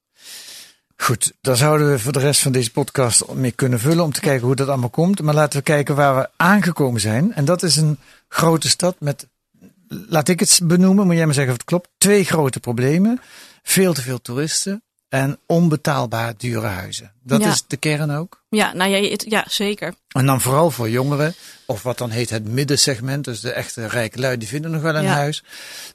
Goed, 0.97 1.33
daar 1.41 1.57
zouden 1.57 1.91
we 1.91 1.99
voor 1.99 2.11
de 2.11 2.19
rest 2.19 2.41
van 2.41 2.51
deze 2.51 2.71
podcast 2.71 3.33
mee 3.33 3.51
kunnen 3.51 3.79
vullen 3.79 4.03
om 4.03 4.11
te 4.11 4.19
kijken 4.19 4.45
hoe 4.45 4.55
dat 4.55 4.67
allemaal 4.67 4.89
komt. 4.89 5.21
Maar 5.21 5.33
laten 5.33 5.57
we 5.57 5.63
kijken 5.63 5.95
waar 5.95 6.15
we 6.15 6.29
aangekomen 6.35 7.01
zijn. 7.01 7.33
En 7.33 7.45
dat 7.45 7.63
is 7.63 7.75
een 7.75 7.99
grote 8.27 8.69
stad 8.69 8.95
met, 8.99 9.27
laat 9.87 10.27
ik 10.27 10.39
het 10.39 10.59
benoemen, 10.63 11.05
moet 11.05 11.15
jij 11.15 11.25
maar 11.25 11.33
zeggen 11.33 11.53
of 11.53 11.59
het 11.59 11.67
klopt, 11.67 11.89
twee 11.97 12.23
grote 12.23 12.59
problemen. 12.59 13.21
Veel 13.63 13.93
te 13.93 14.01
veel 14.01 14.21
toeristen 14.21 14.83
en 15.13 15.39
onbetaalbaar 15.45 16.33
dure 16.37 16.67
huizen. 16.67 17.11
Dat 17.23 17.45
is 17.45 17.63
de 17.67 17.77
kern 17.77 18.11
ook? 18.11 18.43
Ja, 18.49 18.73
nou 18.73 18.91
ja, 18.91 19.17
ja, 19.17 19.45
zeker. 19.49 19.93
En 20.07 20.25
dan 20.25 20.41
vooral 20.41 20.71
voor 20.71 20.89
jongeren, 20.89 21.33
of 21.65 21.83
wat 21.83 21.97
dan 21.97 22.09
heet 22.09 22.29
het 22.29 22.47
middensegment. 22.47 23.25
Dus 23.25 23.39
de 23.39 23.51
echte 23.51 23.87
rijke 23.87 24.19
lui, 24.19 24.37
die 24.37 24.47
vinden 24.47 24.71
nog 24.71 24.81
wel 24.81 24.95
een 24.95 25.05
huis. 25.05 25.43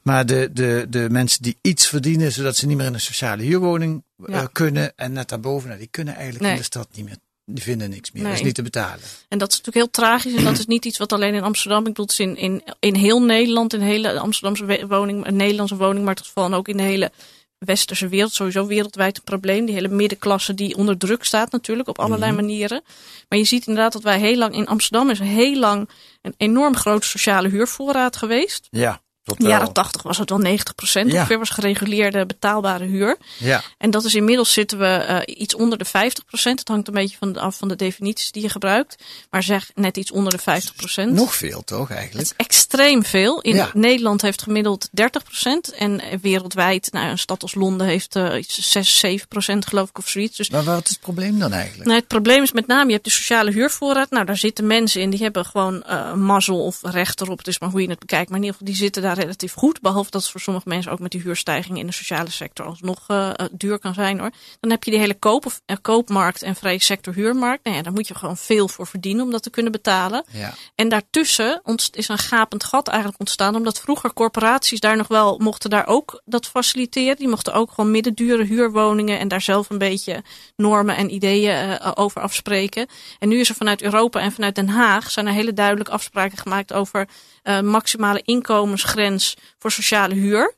Maar 0.03 0.27
de, 0.27 0.51
de, 0.53 0.87
de 0.89 1.11
mensen 1.11 1.43
die 1.43 1.57
iets 1.61 1.87
verdienen, 1.87 2.33
zodat 2.33 2.57
ze 2.57 2.67
niet 2.67 2.77
meer 2.77 2.87
in 2.87 2.95
een 2.95 3.01
sociale 3.01 3.43
huurwoning 3.43 4.03
uh, 4.27 4.45
kunnen. 4.53 4.93
En 4.97 5.13
net 5.13 5.29
daarboven, 5.29 5.69
nou, 5.69 5.81
die 5.81 5.89
kunnen 5.91 6.15
eigenlijk 6.15 6.51
in 6.53 6.57
de 6.57 6.63
stad 6.63 6.89
niet 6.95 7.05
meer 7.05 7.17
die 7.45 7.63
vinden 7.63 7.91
niks 7.91 8.13
meer. 8.13 8.23
Nee. 8.23 8.31
Dat 8.31 8.41
is 8.41 8.47
niet 8.47 8.55
te 8.55 8.63
betalen. 8.63 9.05
En 9.29 9.39
dat 9.39 9.53
is 9.53 9.57
natuurlijk 9.57 9.85
heel 9.85 9.91
tragisch. 9.91 10.35
En 10.35 10.45
dat 10.45 10.59
is 10.59 10.67
niet 10.67 10.85
iets 10.85 10.99
wat 10.99 11.13
alleen 11.13 11.35
in 11.35 11.43
Amsterdam. 11.43 11.79
Ik 11.79 11.85
bedoel, 11.85 12.05
het 12.05 12.13
is 12.13 12.21
in, 12.21 12.37
in, 12.37 12.63
in 12.81 12.95
heel 12.95 13.23
Nederland, 13.23 13.75
in 13.75 13.81
hele 13.81 14.19
Amsterdamse 14.19 14.87
woning, 14.89 15.31
Nederlandse 15.31 15.77
woningmarkt 15.77 16.27
geval. 16.27 16.45
En 16.45 16.55
ook 16.55 16.69
in 16.69 16.77
de 16.77 16.83
hele 16.83 17.11
westerse 17.59 18.09
wereld 18.09 18.33
sowieso 18.33 18.67
wereldwijd 18.67 19.17
een 19.17 19.25
probleem. 19.25 19.65
Die 19.65 19.75
hele 19.75 19.89
middenklasse 19.89 20.55
die 20.55 20.77
onder 20.77 20.99
druk 20.99 21.25
staat 21.25 21.53
natuurlijk 21.53 21.89
op 21.89 21.99
allerlei 21.99 22.33
mhm. 22.33 22.41
manieren. 22.41 22.83
Maar 23.29 23.39
je 23.39 23.45
ziet 23.45 23.67
inderdaad 23.67 23.93
dat 23.93 24.03
wij 24.03 24.19
heel 24.19 24.37
lang 24.37 24.55
in 24.55 24.67
Amsterdam 24.67 25.11
is 25.11 25.19
heel 25.19 25.59
lang 25.59 25.89
een 26.23 26.35
enorm 26.37 26.77
grote 26.77 27.07
sociale 27.07 27.49
huurvoorraad 27.49 28.17
geweest. 28.17 28.67
Ja. 28.71 29.01
In 29.37 29.45
de 29.45 29.51
jaren 29.51 29.73
80 29.73 30.03
was 30.03 30.19
het 30.19 30.31
wel 30.31 30.39
90 30.39 30.75
procent. 30.75 31.11
Ja. 31.13 31.17
Ongeveer 31.17 31.39
was 31.39 31.51
gereguleerde 31.51 32.27
betaalbare 32.27 32.85
huur. 32.85 33.17
Ja. 33.37 33.63
En 33.79 33.91
dat 33.91 34.05
is 34.05 34.15
inmiddels 34.15 34.53
zitten 34.53 34.79
we 34.79 35.23
uh, 35.27 35.37
iets 35.37 35.55
onder 35.55 35.79
de 35.79 35.85
50 35.85 36.25
procent. 36.25 36.59
Het 36.59 36.69
hangt 36.69 36.89
een 36.89 36.95
beetje 36.95 37.17
van 37.17 37.37
af 37.37 37.57
van 37.57 37.69
de 37.69 37.77
definities 37.77 38.33
die 38.33 38.43
je 38.43 38.49
gebruikt. 38.49 39.05
Maar 39.31 39.43
zeg 39.43 39.71
net 39.75 39.97
iets 39.97 40.11
onder 40.11 40.33
de 40.33 40.39
50 40.39 40.75
procent. 40.75 41.13
Nog 41.13 41.35
veel 41.35 41.65
toch 41.65 41.91
eigenlijk? 41.91 42.29
Het 42.29 42.39
is 42.39 42.47
extreem 42.47 43.05
veel. 43.05 43.41
In 43.41 43.55
ja. 43.55 43.71
Nederland 43.75 44.23
heeft 44.23 44.43
gemiddeld 44.43 44.89
30 44.93 45.23
procent. 45.25 45.73
En 45.73 46.01
wereldwijd, 46.23 46.89
nou, 46.93 47.09
een 47.09 47.19
stad 47.19 47.43
als 47.43 47.55
Londen 47.55 47.87
heeft 47.87 48.17
uh, 48.17 48.39
iets 48.39 48.71
6, 48.71 48.99
7 48.99 49.29
procent 49.29 49.67
geloof 49.67 49.89
ik 49.89 49.99
of 49.99 50.09
zoiets. 50.09 50.37
Dus, 50.37 50.51
maar 50.51 50.65
wat 50.65 50.85
is 50.85 50.91
het 50.91 51.01
probleem 51.01 51.39
dan 51.39 51.53
eigenlijk? 51.53 51.85
Nou, 51.85 51.99
het 51.99 52.09
probleem 52.09 52.43
is 52.43 52.53
met 52.53 52.67
name, 52.67 52.87
je 52.87 52.93
hebt 52.93 53.05
de 53.05 53.11
sociale 53.11 53.51
huurvoorraad. 53.51 54.11
Nou, 54.11 54.25
daar 54.25 54.37
zitten 54.37 54.67
mensen 54.67 55.01
in 55.01 55.11
die 55.11 55.23
hebben 55.23 55.45
gewoon 55.45 55.85
uh, 55.89 56.15
mazzel 56.15 56.65
of 56.65 56.79
recht 56.83 57.21
erop. 57.21 57.39
Het 57.39 57.47
is 57.47 57.59
maar 57.59 57.71
hoe 57.71 57.83
je 57.83 57.89
het 57.89 57.99
bekijkt. 57.99 58.29
Maar 58.29 58.39
in 58.39 58.45
ieder 58.45 58.59
geval, 58.59 58.73
die 58.73 58.83
zitten 58.83 59.03
daar 59.03 59.18
relatief 59.19 59.53
goed. 59.53 59.81
Behalve 59.81 60.11
dat 60.11 60.23
het 60.23 60.31
voor 60.31 60.41
sommige 60.41 60.69
mensen 60.69 60.93
ook 60.93 60.99
met 60.99 61.11
die 61.11 61.21
huurstijging 61.21 61.79
in 61.79 61.87
de 61.87 61.93
sociale 61.93 62.31
sector 62.31 62.67
alsnog 62.67 63.05
uh, 63.09 63.31
duur 63.53 63.79
kan 63.79 63.95
zijn 63.95 64.19
hoor. 64.19 64.31
Dan 64.61 64.71
heb 64.71 64.85
je 64.85 64.91
die 64.91 65.01
hele 65.01 65.15
koop 65.15 65.47
of, 65.47 65.61
uh, 65.67 65.77
koopmarkt 65.83 66.43
en 66.43 66.55
vrije 66.55 66.83
sector 66.83 67.15
huurmarkt. 67.15 67.65
Nou 67.65 67.77
ja, 67.77 67.83
daar 67.83 67.93
moet 67.93 68.09
je 68.09 68.15
gewoon 68.15 68.37
veel 68.37 68.69
voor 68.69 68.87
verdienen 68.87 69.25
om 69.25 69.31
dat 69.31 69.43
te 69.43 69.51
kunnen 69.51 69.73
betalen. 69.73 70.25
Ja. 70.31 70.55
En 70.75 70.89
daartussen 70.89 71.63
is 71.93 72.09
een 72.09 72.19
gapend 72.19 72.65
gat 72.65 72.89
eigenlijk 72.89 73.21
ontstaan. 73.21 73.55
Omdat 73.55 73.81
vroeger 73.81 74.13
corporaties 74.13 74.81
daar 74.81 74.97
nog 74.97 75.09
wel 75.09 75.39
mochten 75.39 75.71
daar 75.71 75.87
ook 75.87 76.23
dat 76.25 76.47
faciliteren. 76.47 77.17
Die 77.17 77.29
mochten 77.29 77.53
ook 77.53 77.71
gewoon 77.71 77.91
middendure 77.91 78.45
huurwoningen 78.45 79.19
en 79.19 79.29
daar 79.29 79.41
zelf 79.41 79.71
een 79.71 79.79
beetje 79.79 80.23
normen 80.57 80.97
en 80.97 81.15
ideeën 81.15 81.69
uh, 81.69 81.91
over 81.95 82.21
afspreken. 82.21 82.87
En 83.19 83.29
nu 83.29 83.41
is 83.41 83.49
er 83.49 83.55
vanuit 83.55 83.83
Europa 83.83 84.21
en 84.21 84.33
vanuit 84.33 84.55
Den 84.55 84.69
Haag 84.69 85.11
zijn 85.11 85.27
er 85.27 85.33
hele 85.33 85.53
duidelijke 85.53 85.93
afspraken 85.93 86.39
gemaakt 86.39 86.73
over 86.73 87.09
uh, 87.49 87.61
maximale 87.61 88.23
inkomensgrens 88.25 89.37
voor 89.59 89.71
sociale 89.73 90.15
huur. 90.15 90.55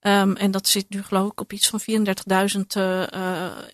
Um, 0.00 0.36
en 0.36 0.50
dat 0.50 0.68
zit 0.68 0.86
nu 0.88 1.02
geloof 1.02 1.30
ik 1.30 1.40
op 1.40 1.52
iets 1.52 1.68
van 1.68 1.80
34.000 1.80 2.60
uh, 2.76 3.02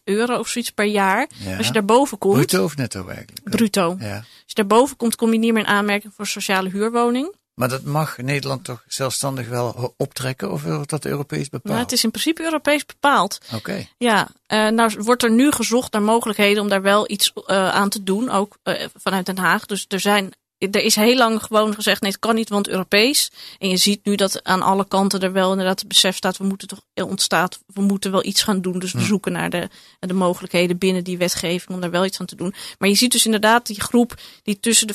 euro 0.04 0.38
of 0.38 0.48
zoiets 0.48 0.70
per 0.70 0.84
jaar. 0.84 1.28
Ja. 1.44 1.56
Als 1.56 1.66
je 1.66 1.72
daarboven 1.72 2.18
komt. 2.18 2.34
Bruto 2.34 2.64
of 2.64 2.76
netto 2.76 3.08
eigenlijk? 3.08 3.50
Bruto. 3.50 3.96
Ja. 3.98 4.16
Als 4.16 4.24
je 4.46 4.54
daarboven 4.54 4.96
komt, 4.96 5.16
kom 5.16 5.32
je 5.32 5.38
niet 5.38 5.52
meer 5.52 5.62
in 5.62 5.68
aanmerking 5.68 6.12
voor 6.16 6.26
sociale 6.26 6.68
huurwoning. 6.68 7.38
Maar 7.54 7.68
dat 7.68 7.82
mag 7.82 8.16
Nederland 8.18 8.64
toch 8.64 8.84
zelfstandig 8.86 9.48
wel 9.48 9.94
optrekken 9.96 10.50
of 10.50 10.62
wordt 10.62 10.90
dat 10.90 11.04
Europees 11.04 11.48
bepaald? 11.48 11.74
Nou, 11.74 11.78
het 11.78 11.92
is 11.92 12.04
in 12.04 12.10
principe 12.10 12.42
Europees 12.42 12.86
bepaald. 12.86 13.38
Oké. 13.46 13.56
Okay. 13.56 13.88
Ja, 13.98 14.28
uh, 14.48 14.68
nou 14.68 14.92
wordt 14.98 15.22
er 15.22 15.30
nu 15.30 15.52
gezocht 15.52 15.92
naar 15.92 16.02
mogelijkheden 16.02 16.62
om 16.62 16.68
daar 16.68 16.82
wel 16.82 17.10
iets 17.10 17.32
uh, 17.34 17.68
aan 17.70 17.88
te 17.88 18.02
doen, 18.02 18.30
ook 18.30 18.56
uh, 18.64 18.84
vanuit 18.94 19.26
Den 19.26 19.38
Haag. 19.38 19.66
Dus 19.66 19.84
er 19.88 20.00
zijn 20.00 20.32
er 20.60 20.82
is 20.82 20.94
heel 20.94 21.16
lang 21.16 21.42
gewoon 21.42 21.74
gezegd, 21.74 22.00
nee, 22.00 22.10
het 22.10 22.20
kan 22.20 22.34
niet, 22.34 22.48
want 22.48 22.68
Europees. 22.68 23.30
En 23.58 23.68
je 23.68 23.76
ziet 23.76 24.04
nu 24.04 24.14
dat 24.14 24.44
aan 24.44 24.62
alle 24.62 24.88
kanten 24.88 25.20
er 25.20 25.32
wel 25.32 25.50
inderdaad 25.50 25.78
het 25.78 25.88
besef 25.88 26.16
staat, 26.16 26.36
we 26.36 26.44
moeten 26.44 26.68
toch 26.68 26.80
ontstaat, 26.94 27.60
we 27.66 27.82
moeten 27.82 28.10
wel 28.10 28.24
iets 28.24 28.42
gaan 28.42 28.60
doen. 28.60 28.78
Dus 28.78 28.92
we 28.92 29.00
zoeken 29.00 29.32
naar 29.32 29.50
de, 29.50 29.68
de 29.98 30.14
mogelijkheden 30.14 30.78
binnen 30.78 31.04
die 31.04 31.18
wetgeving 31.18 31.70
om 31.70 31.80
daar 31.80 31.90
wel 31.90 32.04
iets 32.04 32.20
aan 32.20 32.26
te 32.26 32.36
doen. 32.36 32.54
Maar 32.78 32.88
je 32.88 32.94
ziet 32.94 33.12
dus 33.12 33.24
inderdaad 33.24 33.66
die 33.66 33.80
groep 33.80 34.14
die 34.42 34.60
tussen 34.60 34.86
de 34.86 34.94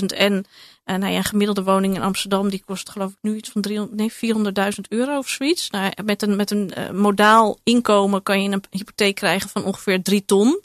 35.000 0.00 0.04
en 0.16 0.44
uh, 0.84 0.96
nou 0.96 1.12
ja, 1.12 1.18
een 1.18 1.24
gemiddelde 1.24 1.62
woning 1.62 1.94
in 1.94 2.02
Amsterdam, 2.02 2.50
die 2.50 2.62
kost 2.66 2.90
geloof 2.90 3.10
ik 3.10 3.18
nu 3.20 3.36
iets 3.36 3.50
van 3.50 3.62
300, 3.62 3.96
nee, 3.96 4.72
400.000 4.72 4.80
euro 4.88 5.18
of 5.18 5.28
zoiets. 5.28 5.70
Nou, 5.70 5.92
met 6.04 6.22
een, 6.22 6.36
met 6.36 6.50
een 6.50 6.72
uh, 6.78 6.90
modaal 6.90 7.58
inkomen 7.62 8.22
kan 8.22 8.42
je 8.42 8.50
een 8.50 8.62
hypotheek 8.70 9.14
krijgen 9.14 9.48
van 9.48 9.64
ongeveer 9.64 10.02
3 10.02 10.24
ton. 10.24 10.60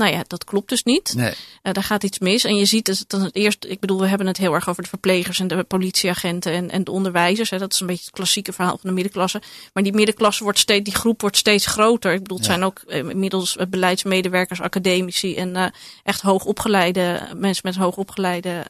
Nou 0.00 0.12
ja, 0.12 0.24
dat 0.26 0.44
klopt 0.44 0.68
dus 0.68 0.82
niet. 0.82 1.14
Nee. 1.16 1.34
Uh, 1.62 1.72
daar 1.72 1.82
gaat 1.82 2.02
iets 2.02 2.18
mis. 2.18 2.44
En 2.44 2.56
je 2.56 2.64
ziet 2.64 2.84
dus 2.84 3.04
dat 3.06 3.20
het 3.20 3.34
eerst, 3.34 3.64
ik 3.64 3.80
bedoel, 3.80 4.00
we 4.00 4.06
hebben 4.06 4.26
het 4.26 4.36
heel 4.36 4.54
erg 4.54 4.68
over 4.68 4.82
de 4.82 4.88
verplegers 4.88 5.40
en 5.40 5.48
de 5.48 5.64
politieagenten 5.64 6.52
en, 6.52 6.70
en 6.70 6.84
de 6.84 6.90
onderwijzers. 6.90 7.50
Hè. 7.50 7.58
Dat 7.58 7.72
is 7.72 7.80
een 7.80 7.86
beetje 7.86 8.04
het 8.04 8.14
klassieke 8.14 8.52
verhaal 8.52 8.78
van 8.78 8.88
de 8.88 8.94
middenklasse. 8.94 9.42
Maar 9.72 9.82
die 9.82 9.92
middenklasse 9.92 10.42
wordt 10.42 10.58
steeds, 10.58 10.84
die 10.84 10.94
groep 10.94 11.20
wordt 11.20 11.36
steeds 11.36 11.66
groter. 11.66 12.12
Ik 12.12 12.22
bedoel, 12.22 12.36
het 12.36 12.46
ja. 12.46 12.52
zijn 12.52 12.64
ook 12.64 12.82
uh, 12.86 12.96
inmiddels 12.96 13.56
beleidsmedewerkers, 13.68 14.60
academici 14.60 15.36
en 15.36 15.56
uh, 15.56 15.66
echt 16.02 16.20
hoogopgeleide 16.20 17.28
mensen 17.36 17.62
met 17.64 17.76
hoogopgeleide 17.76 18.64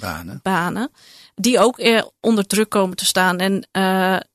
banen. 0.00 0.40
banen. 0.42 0.90
Die 1.34 1.58
ook 1.58 2.04
onder 2.20 2.46
druk 2.46 2.68
komen 2.68 2.96
te 2.96 3.04
staan. 3.04 3.38
En 3.38 3.68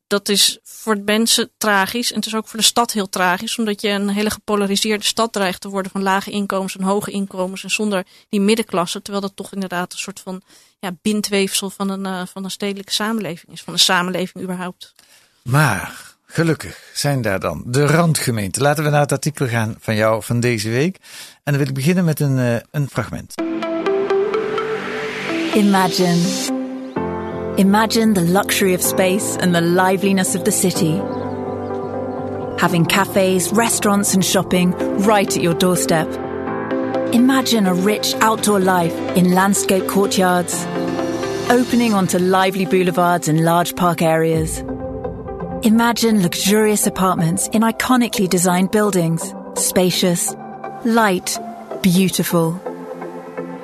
dat 0.07 0.29
is 0.29 0.59
voor 0.63 0.95
de 0.95 1.01
mensen 1.05 1.51
tragisch. 1.57 2.09
En 2.09 2.15
het 2.15 2.25
is 2.25 2.35
ook 2.35 2.47
voor 2.47 2.59
de 2.59 2.65
stad 2.65 2.91
heel 2.91 3.09
tragisch. 3.09 3.57
Omdat 3.57 3.81
je 3.81 3.89
een 3.89 4.09
hele 4.09 4.29
gepolariseerde 4.29 5.03
stad 5.03 5.33
dreigt 5.33 5.61
te 5.61 5.69
worden 5.69 5.91
van 5.91 6.03
lage 6.03 6.31
inkomens 6.31 6.77
en 6.77 6.83
hoge 6.83 7.11
inkomens. 7.11 7.63
En 7.63 7.69
zonder 7.69 8.05
die 8.29 8.41
middenklasse. 8.41 9.01
Terwijl 9.01 9.25
dat 9.25 9.35
toch 9.35 9.53
inderdaad 9.53 9.93
een 9.93 9.99
soort 9.99 10.19
van 10.19 10.41
ja, 10.79 10.91
bindweefsel 11.01 11.69
van 11.69 11.89
een, 11.89 12.05
uh, 12.05 12.21
van 12.25 12.43
een 12.43 12.51
stedelijke 12.51 12.91
samenleving 12.91 13.51
is. 13.51 13.61
Van 13.61 13.73
een 13.73 13.79
samenleving 13.79 14.43
überhaupt. 14.43 14.93
Maar 15.43 16.15
gelukkig 16.25 16.91
zijn 16.93 17.21
daar 17.21 17.39
dan 17.39 17.63
de 17.65 17.85
randgemeenten. 17.85 18.61
Laten 18.61 18.83
we 18.83 18.89
naar 18.89 19.01
het 19.01 19.11
artikel 19.11 19.47
gaan 19.47 19.75
van 19.79 19.95
jou 19.95 20.23
van 20.23 20.39
deze 20.39 20.69
week. 20.69 20.95
En 21.43 21.53
dan 21.53 21.57
wil 21.57 21.67
ik 21.67 21.73
beginnen 21.73 22.05
met 22.05 22.19
een, 22.19 22.37
uh, 22.37 22.55
een 22.71 22.89
fragment. 22.89 23.33
Imagine. 25.55 26.64
Imagine 27.57 28.15
the 28.15 28.21
luxury 28.21 28.73
of 28.73 28.81
space 28.81 29.37
and 29.37 29.55
the 29.55 29.61
liveliness 29.61 30.35
of 30.35 30.43
the 30.43 30.51
city. 30.51 30.97
Having 32.59 32.87
cafes, 32.87 33.49
restaurants, 33.53 34.13
and 34.13 34.25
shopping 34.25 34.71
right 35.03 35.33
at 35.33 35.41
your 35.41 35.53
doorstep. 35.53 36.05
Imagine 37.13 37.65
a 37.65 37.73
rich 37.73 38.13
outdoor 38.15 38.59
life 38.59 38.93
in 39.15 39.33
landscape 39.33 39.87
courtyards, 39.87 40.65
opening 41.49 41.93
onto 41.93 42.19
lively 42.19 42.65
boulevards 42.65 43.29
and 43.29 43.45
large 43.45 43.73
park 43.77 44.01
areas. 44.01 44.59
Imagine 45.63 46.21
luxurious 46.21 46.85
apartments 46.85 47.47
in 47.53 47.61
iconically 47.61 48.29
designed 48.29 48.71
buildings, 48.71 49.33
spacious, 49.55 50.35
light, 50.83 51.39
beautiful. 51.81 52.74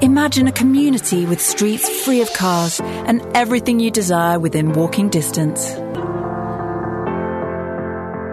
Imagine 0.02 0.48
a 0.48 0.52
community 0.52 1.28
with 1.28 1.40
streets 1.40 1.88
free 2.04 2.22
of 2.22 2.34
cars 2.34 2.80
and 2.82 3.22
everything 3.36 3.80
you 3.80 3.92
desire 3.92 4.40
within 4.40 4.74
walking 4.74 5.10
distance. 5.10 5.74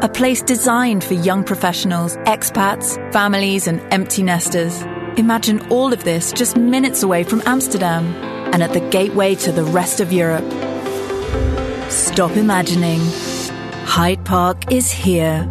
A 0.02 0.10
place 0.10 0.40
designed 0.40 1.04
for 1.04 1.12
young 1.12 1.44
professionals, 1.44 2.16
expats, 2.24 2.96
families, 3.12 3.66
and 3.66 3.82
empty 3.92 4.22
nesters. 4.22 4.80
Imagine 5.18 5.60
all 5.68 5.92
of 5.92 6.04
this 6.04 6.32
just 6.32 6.56
minutes 6.56 7.02
away 7.02 7.22
from 7.22 7.42
Amsterdam 7.44 8.14
and 8.54 8.62
at 8.62 8.72
the 8.72 8.80
gateway 8.88 9.34
to 9.34 9.52
the 9.52 9.64
rest 9.64 10.00
of 10.00 10.10
Europe. 10.10 10.50
Stop 11.90 12.34
imagining. 12.34 13.00
Hyde 13.84 14.24
Park 14.24 14.72
is 14.72 14.90
here. 14.90 15.46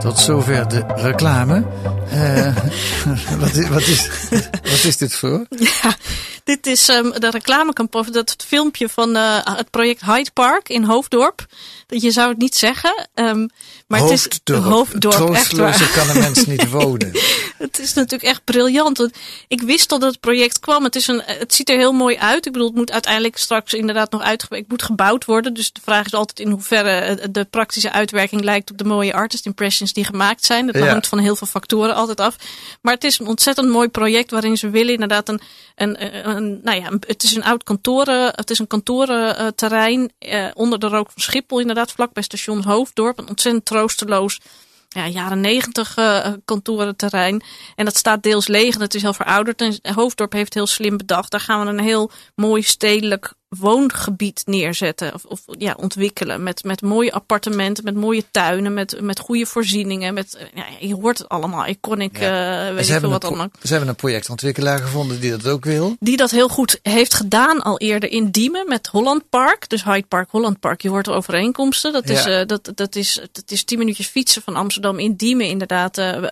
Tot 0.00 0.18
zover 0.18 0.68
de 0.68 0.84
reclame. 0.96 1.64
Uh, 2.12 2.54
wat, 3.40 3.56
is, 3.56 3.68
wat, 3.68 3.80
is, 3.80 4.15
wat 4.72 4.84
is 4.84 4.96
dit 4.96 5.14
voor? 5.14 5.46
Ja, 5.48 5.96
dit 6.44 6.66
is 6.66 6.88
um, 6.88 7.12
de 7.12 7.30
reclamecampagne, 7.30 8.10
dat 8.10 8.34
filmpje 8.46 8.88
van 8.88 9.16
uh, 9.16 9.38
het 9.42 9.70
project 9.70 10.00
Hyde 10.00 10.30
Park 10.32 10.68
in 10.68 10.82
Hoofddorp. 10.82 11.46
Je 11.86 12.10
zou 12.10 12.28
het 12.28 12.38
niet 12.38 12.54
zeggen, 12.54 13.08
um, 13.14 13.48
maar 13.86 14.00
Hoofddorp. 14.00 14.32
het 14.44 14.64
is 14.64 14.70
Hoofddorp. 14.70 15.14
Troostlozer 15.14 15.88
kan 15.88 16.08
een 16.08 16.18
mens 16.18 16.46
niet 16.46 16.70
wonen. 16.80 17.10
het 17.58 17.78
is 17.78 17.94
natuurlijk 17.94 18.30
echt 18.30 18.44
briljant. 18.44 18.98
Want 18.98 19.16
ik 19.48 19.62
wist 19.62 19.92
al 19.92 19.98
dat 19.98 20.10
het 20.10 20.20
project 20.20 20.60
kwam. 20.60 20.84
Het, 20.84 20.96
is 20.96 21.06
een, 21.06 21.22
het 21.24 21.54
ziet 21.54 21.70
er 21.70 21.76
heel 21.76 21.92
mooi 21.92 22.16
uit. 22.16 22.46
Ik 22.46 22.52
bedoel, 22.52 22.66
het 22.66 22.76
moet 22.76 22.92
uiteindelijk 22.92 23.36
straks 23.36 23.74
inderdaad 23.74 24.10
nog 24.10 24.22
uitgewerkt. 24.22 24.68
moet 24.68 24.82
gebouwd 24.82 25.24
worden. 25.24 25.54
Dus 25.54 25.72
de 25.72 25.80
vraag 25.84 26.06
is 26.06 26.14
altijd 26.14 26.40
in 26.40 26.50
hoeverre 26.50 27.28
de 27.30 27.44
praktische 27.44 27.92
uitwerking 27.92 28.42
lijkt 28.42 28.70
op 28.70 28.78
de 28.78 28.84
mooie 28.84 29.14
artist 29.14 29.46
impressions 29.46 29.92
die 29.92 30.04
gemaakt 30.04 30.44
zijn. 30.44 30.66
Dat 30.66 30.76
ja. 30.76 30.86
hangt 30.86 31.06
van 31.06 31.18
heel 31.18 31.36
veel 31.36 31.46
factoren 31.46 31.94
altijd 31.94 32.20
af. 32.20 32.36
Maar 32.80 32.94
het 32.94 33.04
is 33.04 33.18
een 33.18 33.26
ontzettend 33.26 33.68
mooi 33.68 33.88
project 33.88 34.30
waarin 34.30 34.56
ze 34.56 34.70
willen 34.70 34.92
inderdaad 34.92 35.28
een, 35.28 35.40
een, 35.74 36.28
een 36.28 36.60
nou 36.62 36.80
ja, 36.80 36.90
het 37.06 37.22
is 37.22 37.34
een 37.34 37.44
oud 37.44 37.62
kantoren, 37.62 38.32
het 38.34 38.50
is 38.50 38.58
een 38.58 38.66
kantorenterrein 38.66 40.12
uh, 40.18 40.46
onder 40.54 40.78
de 40.78 40.86
rook 40.86 41.10
van 41.10 41.22
Schiphol 41.22 41.60
inderdaad, 41.60 41.75
vlakbij 41.84 42.22
station 42.22 42.64
Hoofddorp. 42.64 43.18
Een 43.18 43.28
ontzettend 43.28 43.64
troosteloos 43.64 44.40
ja, 44.88 45.06
jaren 45.06 45.40
negentig 45.40 45.96
uh, 45.98 46.32
kantorenterrein. 46.44 47.42
En 47.74 47.84
dat 47.84 47.96
staat 47.96 48.22
deels 48.22 48.46
leeg 48.46 48.74
en 48.74 48.80
het 48.80 48.94
is 48.94 49.02
heel 49.02 49.14
verouderd. 49.14 49.60
En 49.60 49.94
Hoofddorp 49.94 50.32
heeft 50.32 50.54
heel 50.54 50.66
slim 50.66 50.96
bedacht. 50.96 51.30
Daar 51.30 51.40
gaan 51.40 51.60
we 51.60 51.66
een 51.66 51.80
heel 51.80 52.10
mooi 52.34 52.62
stedelijk 52.62 53.32
woongebied 53.58 54.42
neerzetten 54.46 55.14
of, 55.14 55.24
of 55.24 55.40
ja, 55.58 55.74
ontwikkelen. 55.78 56.42
Met, 56.42 56.64
met 56.64 56.82
mooie 56.82 57.12
appartementen, 57.12 57.84
met 57.84 57.94
mooie 57.94 58.24
tuinen, 58.30 58.74
met, 58.74 59.00
met 59.00 59.18
goede 59.18 59.46
voorzieningen. 59.46 60.14
Met, 60.14 60.48
ja, 60.54 60.64
je 60.80 60.94
hoort 60.94 61.18
het 61.18 61.28
allemaal, 61.28 61.66
iconic, 61.66 62.18
ja. 62.18 62.68
uh, 62.68 62.74
weet 62.74 62.88
ik 62.88 62.98
veel 63.00 63.10
wat 63.10 63.24
allemaal. 63.24 63.48
Ze 63.62 63.70
hebben 63.70 63.88
een 63.88 63.94
projectontwikkelaar 63.94 64.78
gevonden 64.78 65.20
die 65.20 65.30
dat 65.30 65.46
ook 65.46 65.64
wil. 65.64 65.96
Die 66.00 66.16
dat 66.16 66.30
heel 66.30 66.48
goed 66.48 66.78
heeft 66.82 67.14
gedaan 67.14 67.62
al 67.62 67.78
eerder 67.78 68.10
in 68.10 68.30
Diemen 68.30 68.68
met 68.68 68.86
Holland 68.86 69.28
Park. 69.28 69.68
Dus 69.68 69.84
Hyde 69.84 70.06
Park, 70.06 70.30
Holland 70.30 70.60
Park. 70.60 70.82
Je 70.82 70.88
hoort 70.88 71.08
overeenkomsten. 71.08 71.92
Dat, 71.92 72.08
is, 72.08 72.26
uh, 72.26 72.40
dat, 72.46 72.72
dat, 72.74 72.96
is, 72.96 73.20
dat 73.32 73.50
is 73.50 73.64
tien 73.64 73.78
minuutjes 73.78 74.06
fietsen 74.06 74.42
van 74.42 74.56
Amsterdam 74.56 74.98
in 74.98 75.14
Diemen 75.14 75.46
inderdaad. 75.46 75.98
Uh, 75.98 76.22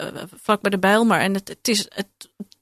vlak 0.43 0.61
bij 0.61 0.71
de 0.71 0.79
Bijlmer. 0.79 1.21
En 1.21 1.35
het, 1.35 1.49
het 1.49 1.69
is... 1.69 1.87
Het, 1.89 2.07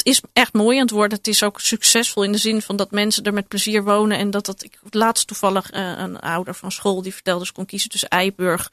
is 0.02 0.22
echt 0.32 0.52
mooi 0.52 0.76
aan 0.76 0.82
het 0.82 0.90
worden. 0.90 1.18
Het 1.18 1.26
is 1.26 1.42
ook 1.42 1.60
succesvol 1.60 2.22
in 2.22 2.32
de 2.32 2.38
zin 2.38 2.62
van 2.62 2.76
dat 2.76 2.90
mensen 2.90 3.24
er 3.24 3.32
met 3.32 3.48
plezier 3.48 3.84
wonen. 3.84 4.18
En 4.18 4.30
dat 4.30 4.46
dat. 4.46 4.62
Ik 4.62 4.78
laatst 4.90 5.26
toevallig 5.26 5.74
uh, 5.74 5.92
een 5.96 6.20
ouder 6.20 6.54
van 6.54 6.72
school 6.72 7.02
die 7.02 7.14
vertelde 7.14 7.46
ze 7.46 7.52
kon 7.52 7.66
kiezen 7.66 7.90
tussen 7.90 8.08
Eiburg 8.08 8.70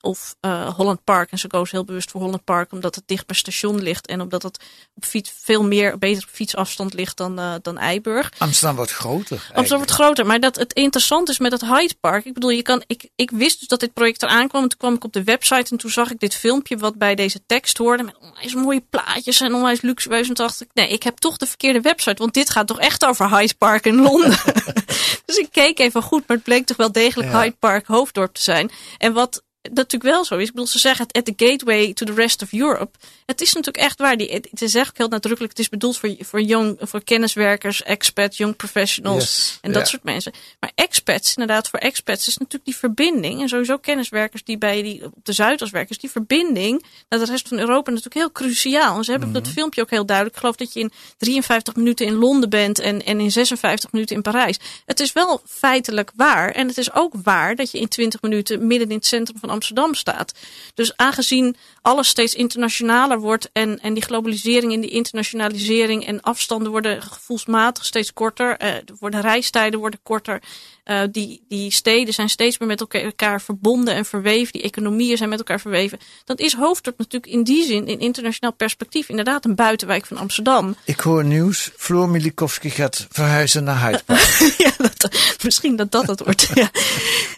of 0.00 0.34
uh, 0.40 0.74
Holland 0.74 1.04
Park. 1.04 1.30
En 1.30 1.38
ze 1.38 1.46
koos 1.46 1.70
heel 1.70 1.84
bewust 1.84 2.10
voor 2.10 2.20
Holland 2.20 2.44
Park, 2.44 2.72
omdat 2.72 2.94
het 2.94 3.04
dicht 3.06 3.26
bij 3.26 3.36
station 3.36 3.82
ligt. 3.82 4.06
En 4.06 4.20
omdat 4.20 4.42
het 4.42 4.64
op 4.94 5.04
fiets 5.04 5.32
veel 5.42 5.64
meer, 5.64 5.98
beter 5.98 6.22
op 6.22 6.28
fietsafstand 6.34 6.94
ligt 6.94 7.16
dan, 7.16 7.40
uh, 7.40 7.54
dan 7.62 7.78
Eiburg. 7.78 8.32
Amsterdam 8.38 8.76
wordt 8.76 8.90
groter. 8.92 9.16
Eigenlijk. 9.16 9.56
Amsterdam 9.56 9.78
wordt 9.78 10.02
groter. 10.02 10.26
Maar 10.26 10.40
dat 10.40 10.56
het 10.56 10.72
interessant 10.72 11.28
is 11.28 11.38
met 11.38 11.52
het 11.52 11.60
Hyde 11.60 11.94
Park. 12.00 12.24
Ik 12.24 12.34
bedoel, 12.34 12.50
je 12.50 12.62
kan, 12.62 12.82
ik, 12.86 13.08
ik 13.16 13.30
wist 13.30 13.58
dus 13.58 13.68
dat 13.68 13.80
dit 13.80 13.92
project 13.92 14.22
eraan 14.22 14.48
kwam. 14.48 14.62
En 14.62 14.68
toen 14.68 14.78
kwam 14.78 14.94
ik 14.94 15.04
op 15.04 15.12
de 15.12 15.24
website 15.24 15.70
en 15.70 15.76
toen 15.76 15.90
zag 15.90 16.10
ik 16.10 16.20
dit 16.20 16.34
filmpje 16.34 16.76
wat 16.76 16.98
bij 16.98 17.14
deze 17.14 17.40
tekst 17.46 17.78
hoorde. 17.78 18.02
Met 18.02 18.18
onwijs 18.18 18.54
mooie 18.54 18.84
plaatjes 18.90 19.40
en 19.40 19.54
onwijs 19.54 19.80
luxueus. 19.80 20.28
En 20.28 20.34
toen 20.34 20.46
dacht 20.46 20.60
ik, 20.60 20.68
nee, 20.72 20.88
ik 20.88 21.02
heb 21.02 21.18
toch 21.18 21.36
de 21.36 21.46
verkeerde 21.46 21.80
website. 21.80 22.22
Want 22.22 22.34
dit 22.34 22.50
gaat 22.50 22.66
toch 22.66 22.80
echt 22.80 23.04
over 23.04 23.36
Hyde 23.36 23.54
Park 23.54 23.86
in 23.86 24.02
Londen. 24.02 24.38
dus 25.26 25.36
ik 25.36 25.48
keek 25.50 25.78
even 25.78 26.02
goed, 26.02 26.24
maar 26.26 26.36
het 26.36 26.46
bleek 26.46 26.66
toch 26.66 26.76
wel 26.76 26.92
degelijk 26.92 27.30
ja. 27.30 27.40
Hyde 27.40 27.56
Park 27.58 27.86
Hoofddorp 27.86 28.34
te 28.34 28.42
zijn. 28.42 28.70
En 28.98 29.12
wat 29.12 29.42
dat 29.62 29.74
natuurlijk 29.74 30.12
wel 30.12 30.24
zo 30.24 30.36
is. 30.36 30.46
Ik 30.46 30.50
bedoel, 30.50 30.66
ze 30.66 30.78
zeggen 30.78 31.06
het 31.06 31.16
at 31.16 31.36
the 31.36 31.46
gateway 31.46 31.92
to 31.92 32.06
the 32.06 32.12
rest 32.12 32.42
of 32.42 32.52
Europe. 32.52 32.98
Het 33.26 33.40
is 33.40 33.52
natuurlijk 33.52 33.84
echt 33.84 33.98
waar. 33.98 34.16
Die, 34.16 34.40
ze 34.52 34.68
zeggen 34.68 34.90
ook 34.90 34.98
heel 34.98 35.08
nadrukkelijk, 35.08 35.52
het 35.52 35.60
is 35.60 35.68
bedoeld 35.68 35.98
voor, 35.98 36.14
voor, 36.18 36.40
young, 36.40 36.76
voor 36.80 37.04
kenniswerkers, 37.04 37.82
expats, 37.82 38.36
young 38.36 38.56
professionals 38.56 39.24
yes, 39.24 39.58
en 39.60 39.72
dat 39.72 39.82
ja. 39.82 39.88
soort 39.88 40.02
mensen. 40.02 40.32
Maar 40.60 40.72
expats, 40.74 41.34
inderdaad, 41.34 41.68
voor 41.68 41.78
expats 41.78 42.28
is 42.28 42.36
natuurlijk 42.36 42.64
die 42.64 42.76
verbinding. 42.76 43.40
En 43.40 43.48
sowieso 43.48 43.76
kenniswerkers 43.76 44.44
die 44.44 44.58
bij 44.58 44.82
die, 44.82 45.04
op 45.04 45.12
de 45.22 45.32
Zuidas 45.32 45.70
werken, 45.70 45.90
is 45.90 45.98
die 45.98 46.10
verbinding 46.10 46.84
naar 47.08 47.18
de 47.18 47.26
rest 47.26 47.48
van 47.48 47.58
Europa 47.58 47.90
natuurlijk 47.90 48.16
heel 48.16 48.32
cruciaal. 48.32 48.96
En 48.96 49.04
ze 49.04 49.10
hebben 49.10 49.28
mm 49.28 49.34
-hmm. 49.34 49.44
dat 49.44 49.52
filmpje 49.52 49.80
ook 49.80 49.90
heel 49.90 50.06
duidelijk. 50.06 50.36
Ik 50.36 50.42
geloof 50.42 50.56
dat 50.56 50.72
je 50.72 50.80
in 50.80 50.92
53 51.16 51.76
minuten 51.76 52.06
in 52.06 52.14
Londen 52.14 52.50
bent 52.50 52.78
en, 52.78 53.04
en 53.04 53.20
in 53.20 53.32
56 53.32 53.92
minuten 53.92 54.16
in 54.16 54.22
Parijs. 54.22 54.58
Het 54.86 55.00
is 55.00 55.12
wel 55.12 55.40
feitelijk 55.46 56.10
waar. 56.16 56.50
En 56.50 56.68
het 56.68 56.78
is 56.78 56.92
ook 56.92 57.12
waar 57.22 57.56
dat 57.56 57.70
je 57.70 57.78
in 57.78 57.88
20 57.88 58.22
minuten 58.22 58.66
midden 58.66 58.88
in 58.88 58.96
het 58.96 59.06
centrum 59.06 59.38
van 59.38 59.47
van 59.48 59.56
Amsterdam 59.56 59.94
staat. 59.94 60.32
Dus 60.74 60.96
aangezien 60.96 61.56
alles 61.82 62.08
steeds 62.08 62.34
internationaler 62.34 63.20
wordt 63.20 63.50
en, 63.52 63.80
en 63.80 63.94
die 63.94 64.02
globalisering 64.02 64.72
en 64.72 64.80
die 64.80 64.90
internationalisering 64.90 66.06
en 66.06 66.20
afstanden 66.20 66.70
worden 66.70 67.02
gevoelsmatig 67.02 67.84
steeds 67.84 68.12
korter, 68.12 68.62
uh, 68.62 68.70
worden 68.98 69.20
reistijden 69.20 69.80
worden 69.80 70.00
korter. 70.02 70.42
Uh, 70.84 71.00
die, 71.10 71.44
die 71.48 71.70
steden 71.72 72.14
zijn 72.14 72.28
steeds 72.28 72.58
meer 72.58 72.68
met 72.68 72.80
elkaar 72.80 73.40
verbonden 73.40 73.94
en 73.94 74.04
verweven. 74.04 74.52
Die 74.52 74.62
economieën 74.62 75.16
zijn 75.16 75.28
met 75.28 75.38
elkaar 75.38 75.60
verweven. 75.60 75.98
Dan 76.24 76.36
is 76.36 76.52
Hoofddorp 76.52 76.98
natuurlijk 76.98 77.32
in 77.32 77.42
die 77.42 77.64
zin, 77.64 77.86
in 77.86 78.00
internationaal 78.00 78.52
perspectief, 78.52 79.08
inderdaad 79.08 79.44
een 79.44 79.54
buitenwijk 79.54 80.06
van 80.06 80.16
Amsterdam. 80.16 80.76
Ik 80.84 81.00
hoor 81.00 81.24
nieuws. 81.24 81.70
Floor 81.76 82.08
Milikowski 82.08 82.70
gaat 82.70 83.06
verhuizen 83.10 83.64
naar 83.64 83.80
Hyde 83.80 84.02
Park. 84.04 84.54
ja, 84.64 84.70
dat, 84.96 85.36
misschien 85.42 85.76
dat 85.76 85.92
dat 85.92 86.06
het 86.06 86.24
wordt. 86.24 86.48
ja. 86.54 86.70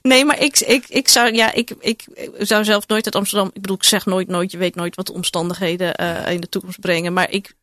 Nee, 0.03 0.25
maar 0.25 0.43
ik, 0.43 0.59
ik, 0.59 0.85
ik, 0.89 1.09
zou, 1.09 1.35
ja, 1.35 1.53
ik, 1.53 1.71
ik 1.79 2.00
zou 2.39 2.65
zelf 2.65 2.89
nooit 2.89 3.05
uit 3.05 3.15
Amsterdam. 3.15 3.51
Ik 3.55 3.61
bedoel, 3.61 3.77
ik 3.77 3.85
zeg 3.85 4.07
nooit, 4.07 4.29
nooit. 4.29 4.51
Je 4.51 4.59
weet 4.59 4.75
nooit 4.75 4.97
wat 4.97 5.07
de 5.07 5.13
omstandigheden 5.13 6.01
uh, 6.01 6.33
in 6.33 6.41
de 6.41 6.49
toekomst 6.49 6.81
brengen. 6.81 7.13
Maar 7.13 7.31
ik, 7.31 7.55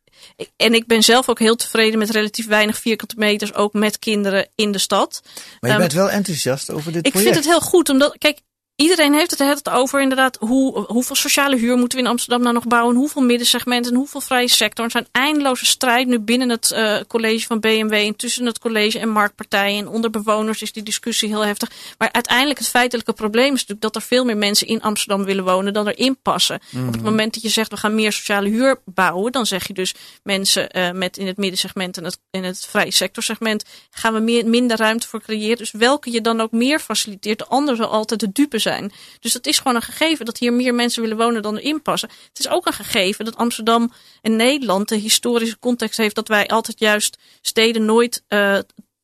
en 0.56 0.74
ik 0.74 0.86
ben 0.86 1.02
zelf 1.02 1.28
ook 1.28 1.38
heel 1.38 1.56
tevreden 1.56 1.98
met 1.98 2.10
relatief 2.10 2.46
weinig 2.46 2.78
vierkante 2.78 3.14
meters, 3.18 3.54
ook 3.54 3.72
met 3.72 3.98
kinderen 3.98 4.48
in 4.54 4.72
de 4.72 4.78
stad. 4.78 5.22
Maar 5.60 5.70
je 5.70 5.76
bent 5.76 5.92
wel 5.92 6.10
enthousiast 6.10 6.70
over 6.70 6.92
dit 6.92 7.06
ik 7.06 7.12
project. 7.12 7.36
Ik 7.36 7.42
vind 7.42 7.44
het 7.44 7.60
heel 7.60 7.68
goed, 7.70 7.88
omdat, 7.88 8.18
kijk, 8.18 8.40
Iedereen 8.80 9.14
heeft 9.14 9.30
het, 9.30 9.38
het 9.38 9.68
over 9.68 10.00
inderdaad 10.00 10.36
hoe, 10.40 10.84
hoeveel 10.86 11.16
sociale 11.16 11.56
huur 11.56 11.76
moeten 11.76 11.98
we 11.98 12.04
in 12.04 12.10
Amsterdam 12.10 12.42
nou 12.42 12.54
nog 12.54 12.66
bouwen. 12.66 12.96
Hoeveel 12.96 13.22
middensegmenten, 13.22 13.94
hoeveel 13.94 14.20
vrije 14.20 14.48
sector. 14.48 14.84
Er 14.84 14.90
zijn 14.90 15.06
eindeloze 15.12 15.66
strijd 15.66 16.06
nu 16.06 16.18
binnen 16.18 16.48
het 16.48 16.70
uh, 16.74 17.00
college 17.08 17.46
van 17.46 17.60
BMW 17.60 17.92
en 17.92 18.16
tussen 18.16 18.46
het 18.46 18.58
college 18.58 18.98
en 18.98 19.08
marktpartijen. 19.08 19.78
En 19.78 19.88
onder 19.88 20.10
bewoners 20.10 20.62
is 20.62 20.72
die 20.72 20.82
discussie 20.82 21.28
heel 21.28 21.44
heftig. 21.44 21.70
Maar 21.98 22.12
uiteindelijk 22.12 22.58
het 22.58 22.68
feitelijke 22.68 23.12
probleem 23.12 23.46
is 23.46 23.52
natuurlijk 23.52 23.80
dat 23.80 23.96
er 23.96 24.02
veel 24.02 24.24
meer 24.24 24.36
mensen 24.36 24.66
in 24.66 24.82
Amsterdam 24.82 25.24
willen 25.24 25.44
wonen 25.44 25.72
dan 25.72 25.88
erin 25.88 26.18
passen. 26.22 26.60
Mm 26.70 26.78
-hmm. 26.78 26.88
Op 26.88 26.94
het 26.94 27.02
moment 27.02 27.34
dat 27.34 27.42
je 27.42 27.48
zegt 27.48 27.70
we 27.70 27.76
gaan 27.76 27.94
meer 27.94 28.12
sociale 28.12 28.48
huur 28.48 28.80
bouwen, 28.84 29.32
dan 29.32 29.46
zeg 29.46 29.66
je 29.66 29.74
dus 29.74 29.94
mensen 30.22 30.76
uh, 30.76 30.90
met 30.90 31.16
in 31.16 31.26
het 31.26 31.36
middensegment 31.36 31.96
en 31.96 32.04
het, 32.04 32.18
in 32.30 32.44
het 32.44 32.66
vrije 32.66 32.92
sectorsegment 32.92 33.64
gaan 33.90 34.14
we 34.14 34.20
meer, 34.20 34.46
minder 34.46 34.76
ruimte 34.76 35.08
voor 35.08 35.22
creëren. 35.22 35.56
Dus 35.56 35.70
welke 35.70 36.10
je 36.10 36.20
dan 36.20 36.40
ook 36.40 36.52
meer 36.52 36.80
faciliteert, 36.80 37.38
de 37.38 37.46
ander 37.46 37.76
zal 37.76 37.86
altijd 37.86 38.20
de 38.20 38.32
dupe 38.32 38.58
zijn 38.58 38.66
Dus 39.20 39.32
dat 39.32 39.46
is 39.46 39.58
gewoon 39.58 39.74
een 39.74 39.82
gegeven 39.82 40.24
dat 40.24 40.38
hier 40.38 40.52
meer 40.52 40.74
mensen 40.74 41.02
willen 41.02 41.16
wonen 41.16 41.42
dan 41.42 41.56
erin 41.56 41.82
passen. 41.82 42.08
Het 42.28 42.38
is 42.38 42.48
ook 42.48 42.66
een 42.66 42.72
gegeven 42.72 43.24
dat 43.24 43.36
Amsterdam 43.36 43.92
en 44.22 44.36
Nederland 44.36 44.88
de 44.88 44.96
historische 44.96 45.58
context 45.58 45.96
heeft 45.96 46.14
dat 46.14 46.28
wij 46.28 46.46
altijd 46.46 46.78
juist 46.78 47.18
steden 47.40 47.84
nooit 47.84 48.22
uh, 48.28 48.58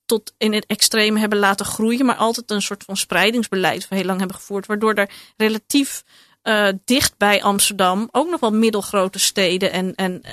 tot 0.07 0.33
in 0.39 0.53
het 0.53 0.67
extreme 0.67 1.19
hebben 1.19 1.39
laten 1.39 1.67
groeien, 1.67 2.07
maar 2.07 2.17
altijd 2.17 2.51
een 2.51 2.63
soort 2.63 2.85
van 2.85 2.97
spreidingsbeleid 2.97 3.87
heel 3.89 4.05
lang 4.05 4.19
hebben 4.19 4.37
gevoerd, 4.37 4.67
waardoor 4.67 4.95
er 4.95 5.11
relatief 5.37 6.03
uh, 6.45 6.69
dicht 6.85 7.15
bij 7.17 7.43
Amsterdam 7.43 8.09
ook 8.13 8.31
nog 8.31 8.41
wel 8.41 8.53
middelgrote 8.53 9.19
steden 9.19 9.73
en, 9.73 9.95
en 9.95 10.23
uh, 10.25 10.31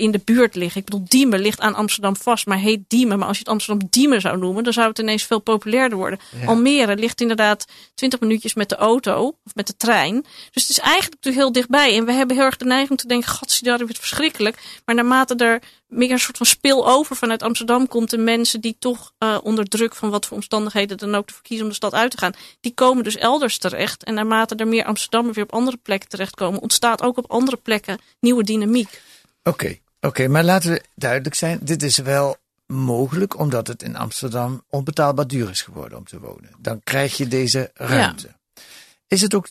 in 0.00 0.10
de 0.10 0.20
buurt 0.24 0.54
liggen. 0.54 0.80
Ik 0.80 0.86
bedoel, 0.86 1.04
Diemen 1.08 1.40
ligt 1.40 1.60
aan 1.60 1.74
Amsterdam 1.74 2.16
vast, 2.16 2.46
maar 2.46 2.58
heet 2.58 2.80
Diemen. 2.88 3.18
Maar 3.18 3.28
als 3.28 3.36
je 3.36 3.42
het 3.42 3.52
Amsterdam 3.52 3.88
Diemen 3.90 4.20
zou 4.20 4.38
noemen, 4.38 4.64
dan 4.64 4.72
zou 4.72 4.88
het 4.88 4.98
ineens 4.98 5.22
veel 5.22 5.38
populairder 5.38 5.98
worden. 5.98 6.18
Ja. 6.40 6.46
Almere 6.46 6.96
ligt 6.96 7.20
inderdaad 7.20 7.64
20 7.94 8.20
minuutjes 8.20 8.54
met 8.54 8.68
de 8.68 8.76
auto 8.76 9.26
of 9.44 9.54
met 9.54 9.66
de 9.66 9.76
trein. 9.76 10.22
Dus 10.50 10.62
het 10.62 10.70
is 10.70 10.78
eigenlijk 10.78 11.14
natuurlijk 11.14 11.44
heel 11.44 11.52
dichtbij. 11.52 11.96
En 11.96 12.04
we 12.04 12.12
hebben 12.12 12.36
heel 12.36 12.44
erg 12.44 12.56
de 12.56 12.64
neiging 12.64 12.90
om 12.90 12.96
te 12.96 13.08
denken, 13.08 13.30
god, 13.30 13.64
daar 13.64 13.78
wordt 13.78 13.98
verschrikkelijk. 13.98 14.80
Maar 14.84 14.94
naarmate 14.94 15.34
er 15.34 15.62
meer 15.88 16.10
een 16.10 16.18
soort 16.18 16.36
van 16.36 16.46
spillover 16.46 17.16
vanuit 17.16 17.42
Amsterdam 17.42 17.88
komt. 17.88 18.12
En 18.12 18.24
mensen 18.24 18.60
die 18.60 18.76
toch 18.78 19.12
uh, 19.18 19.38
onder 19.42 19.68
druk 19.68 19.94
van 19.94 20.10
wat 20.10 20.26
voor 20.26 20.36
omstandigheden 20.36 20.96
dan 20.96 21.14
ook 21.14 21.26
te 21.26 21.34
verkiezen 21.34 21.64
om 21.64 21.70
de 21.70 21.76
stad 21.76 21.94
uit 21.94 22.10
te 22.10 22.18
gaan. 22.18 22.32
Die 22.60 22.74
komen 22.74 23.04
dus 23.04 23.16
elders 23.16 23.58
terecht. 23.58 24.04
En 24.04 24.14
naarmate 24.14 24.54
er 24.54 24.68
meer 24.68 24.84
Amsterdammers 24.84 25.36
weer 25.36 25.44
op 25.44 25.52
andere 25.52 25.76
plekken 25.76 26.08
terechtkomen. 26.08 26.60
Ontstaat 26.60 27.02
ook 27.02 27.16
op 27.16 27.30
andere 27.30 27.56
plekken 27.56 27.98
nieuwe 28.20 28.44
dynamiek. 28.44 29.02
Oké, 29.38 29.48
okay, 29.48 29.80
oké. 29.96 30.06
Okay, 30.06 30.26
maar 30.26 30.44
laten 30.44 30.70
we 30.70 30.82
duidelijk 30.94 31.34
zijn. 31.34 31.58
Dit 31.62 31.82
is 31.82 31.96
wel 31.96 32.36
mogelijk 32.66 33.38
omdat 33.38 33.66
het 33.66 33.82
in 33.82 33.96
Amsterdam 33.96 34.64
onbetaalbaar 34.68 35.26
duur 35.26 35.50
is 35.50 35.62
geworden 35.62 35.98
om 35.98 36.04
te 36.04 36.20
wonen. 36.20 36.50
Dan 36.58 36.80
krijg 36.84 37.16
je 37.16 37.28
deze 37.28 37.70
ruimte. 37.74 38.26
Ja. 38.26 38.62
Is 39.06 39.20
het 39.20 39.34
ook 39.34 39.48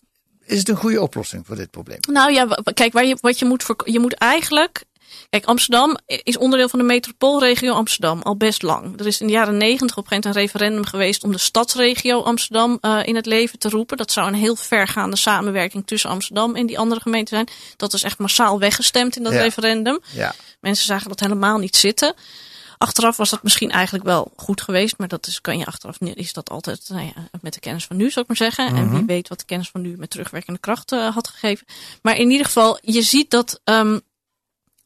is 0.48 0.58
het 0.58 0.70
een 0.70 0.76
goede 0.76 1.02
oplossing 1.02 1.46
voor 1.46 1.56
dit 1.56 1.72
probleem? 1.72 2.00
Nou 2.12 2.32
ja, 2.32 2.48
kijk, 2.74 2.94
waar 2.94 3.06
je, 3.06 3.18
wat 3.22 3.40
je 3.40 3.46
moet, 3.46 3.64
voor, 3.64 3.76
je 3.86 4.00
moet 4.00 4.14
eigenlijk 4.14 4.84
Kijk, 5.30 5.46
Amsterdam 5.46 5.98
is 6.06 6.38
onderdeel 6.38 6.70
van 6.70 6.80
de 6.80 6.86
metropoolregio 6.86 7.74
Amsterdam 7.74 8.22
al 8.22 8.38
best 8.38 8.62
lang. 8.62 9.00
Er 9.00 9.08
is 9.08 9.22
in 9.22 9.28
de 9.28 9.34
jaren 9.34 9.58
negentig 9.58 9.98
op 9.98 10.04
een 10.04 10.10
gegeven 10.10 10.30
moment 10.30 10.36
een 10.36 10.42
referendum 10.42 10.86
geweest 10.86 11.24
om 11.24 11.32
de 11.32 11.38
stadsregio 11.38 12.22
Amsterdam 12.22 12.78
uh, 12.82 13.00
in 13.04 13.16
het 13.16 13.26
leven 13.26 13.60
te 13.60 13.70
roepen. 13.70 13.98
Dat 13.98 14.12
zou 14.12 14.28
een 14.28 14.34
heel 14.34 14.56
vergaande 14.56 15.16
samenwerking 15.16 15.88
tussen 15.88 16.10
Amsterdam 16.10 16.56
en 16.56 16.66
die 16.66 16.80
andere 16.80 17.02
gemeenten 17.02 17.36
zijn. 17.36 17.48
Dat 17.76 17.94
is 17.94 18.04
echt 18.04 18.18
massaal 18.18 18.60
weggestemd 18.60 19.16
in 19.16 19.24
dat 19.24 19.34
ja. 19.34 19.42
referendum. 19.42 20.00
Ja. 20.12 20.36
Mensen 20.60 20.86
zagen 20.86 21.10
dat 21.10 21.20
helemaal 21.20 21.58
niet 21.58 21.76
zitten. 21.76 22.14
Achteraf 22.78 23.18
was 23.18 23.30
dat 23.30 23.44
misschien 23.44 23.72
eigenlijk 23.72 24.06
wel 24.06 24.32
goed 24.36 24.62
geweest, 24.62 24.98
maar 24.98 25.08
dat 25.08 25.28
is, 25.28 25.42
kan 25.42 25.58
je 25.58 25.66
achteraf 25.66 26.00
niet, 26.00 26.16
is 26.16 26.34
dat 26.34 26.50
altijd 26.50 26.90
nou 26.90 27.06
ja, 27.06 27.30
met 27.42 27.54
de 27.54 27.60
kennis 27.60 27.86
van 27.86 27.96
nu, 27.96 28.10
zou 28.10 28.20
ik 28.22 28.28
maar 28.28 28.38
zeggen. 28.38 28.66
Mm 28.66 28.76
-hmm. 28.76 28.88
En 28.88 28.92
wie 28.92 29.06
weet 29.06 29.28
wat 29.28 29.40
de 29.40 29.46
kennis 29.46 29.70
van 29.70 29.82
nu 29.82 29.96
met 29.98 30.10
terugwerkende 30.10 30.60
kracht 30.60 30.92
uh, 30.92 31.14
had 31.14 31.28
gegeven. 31.28 31.68
Maar 32.02 32.18
in 32.18 32.30
ieder 32.30 32.46
geval, 32.46 32.80
je 32.82 33.02
ziet 33.02 33.32
dat 33.32 33.62
um, 33.64 34.02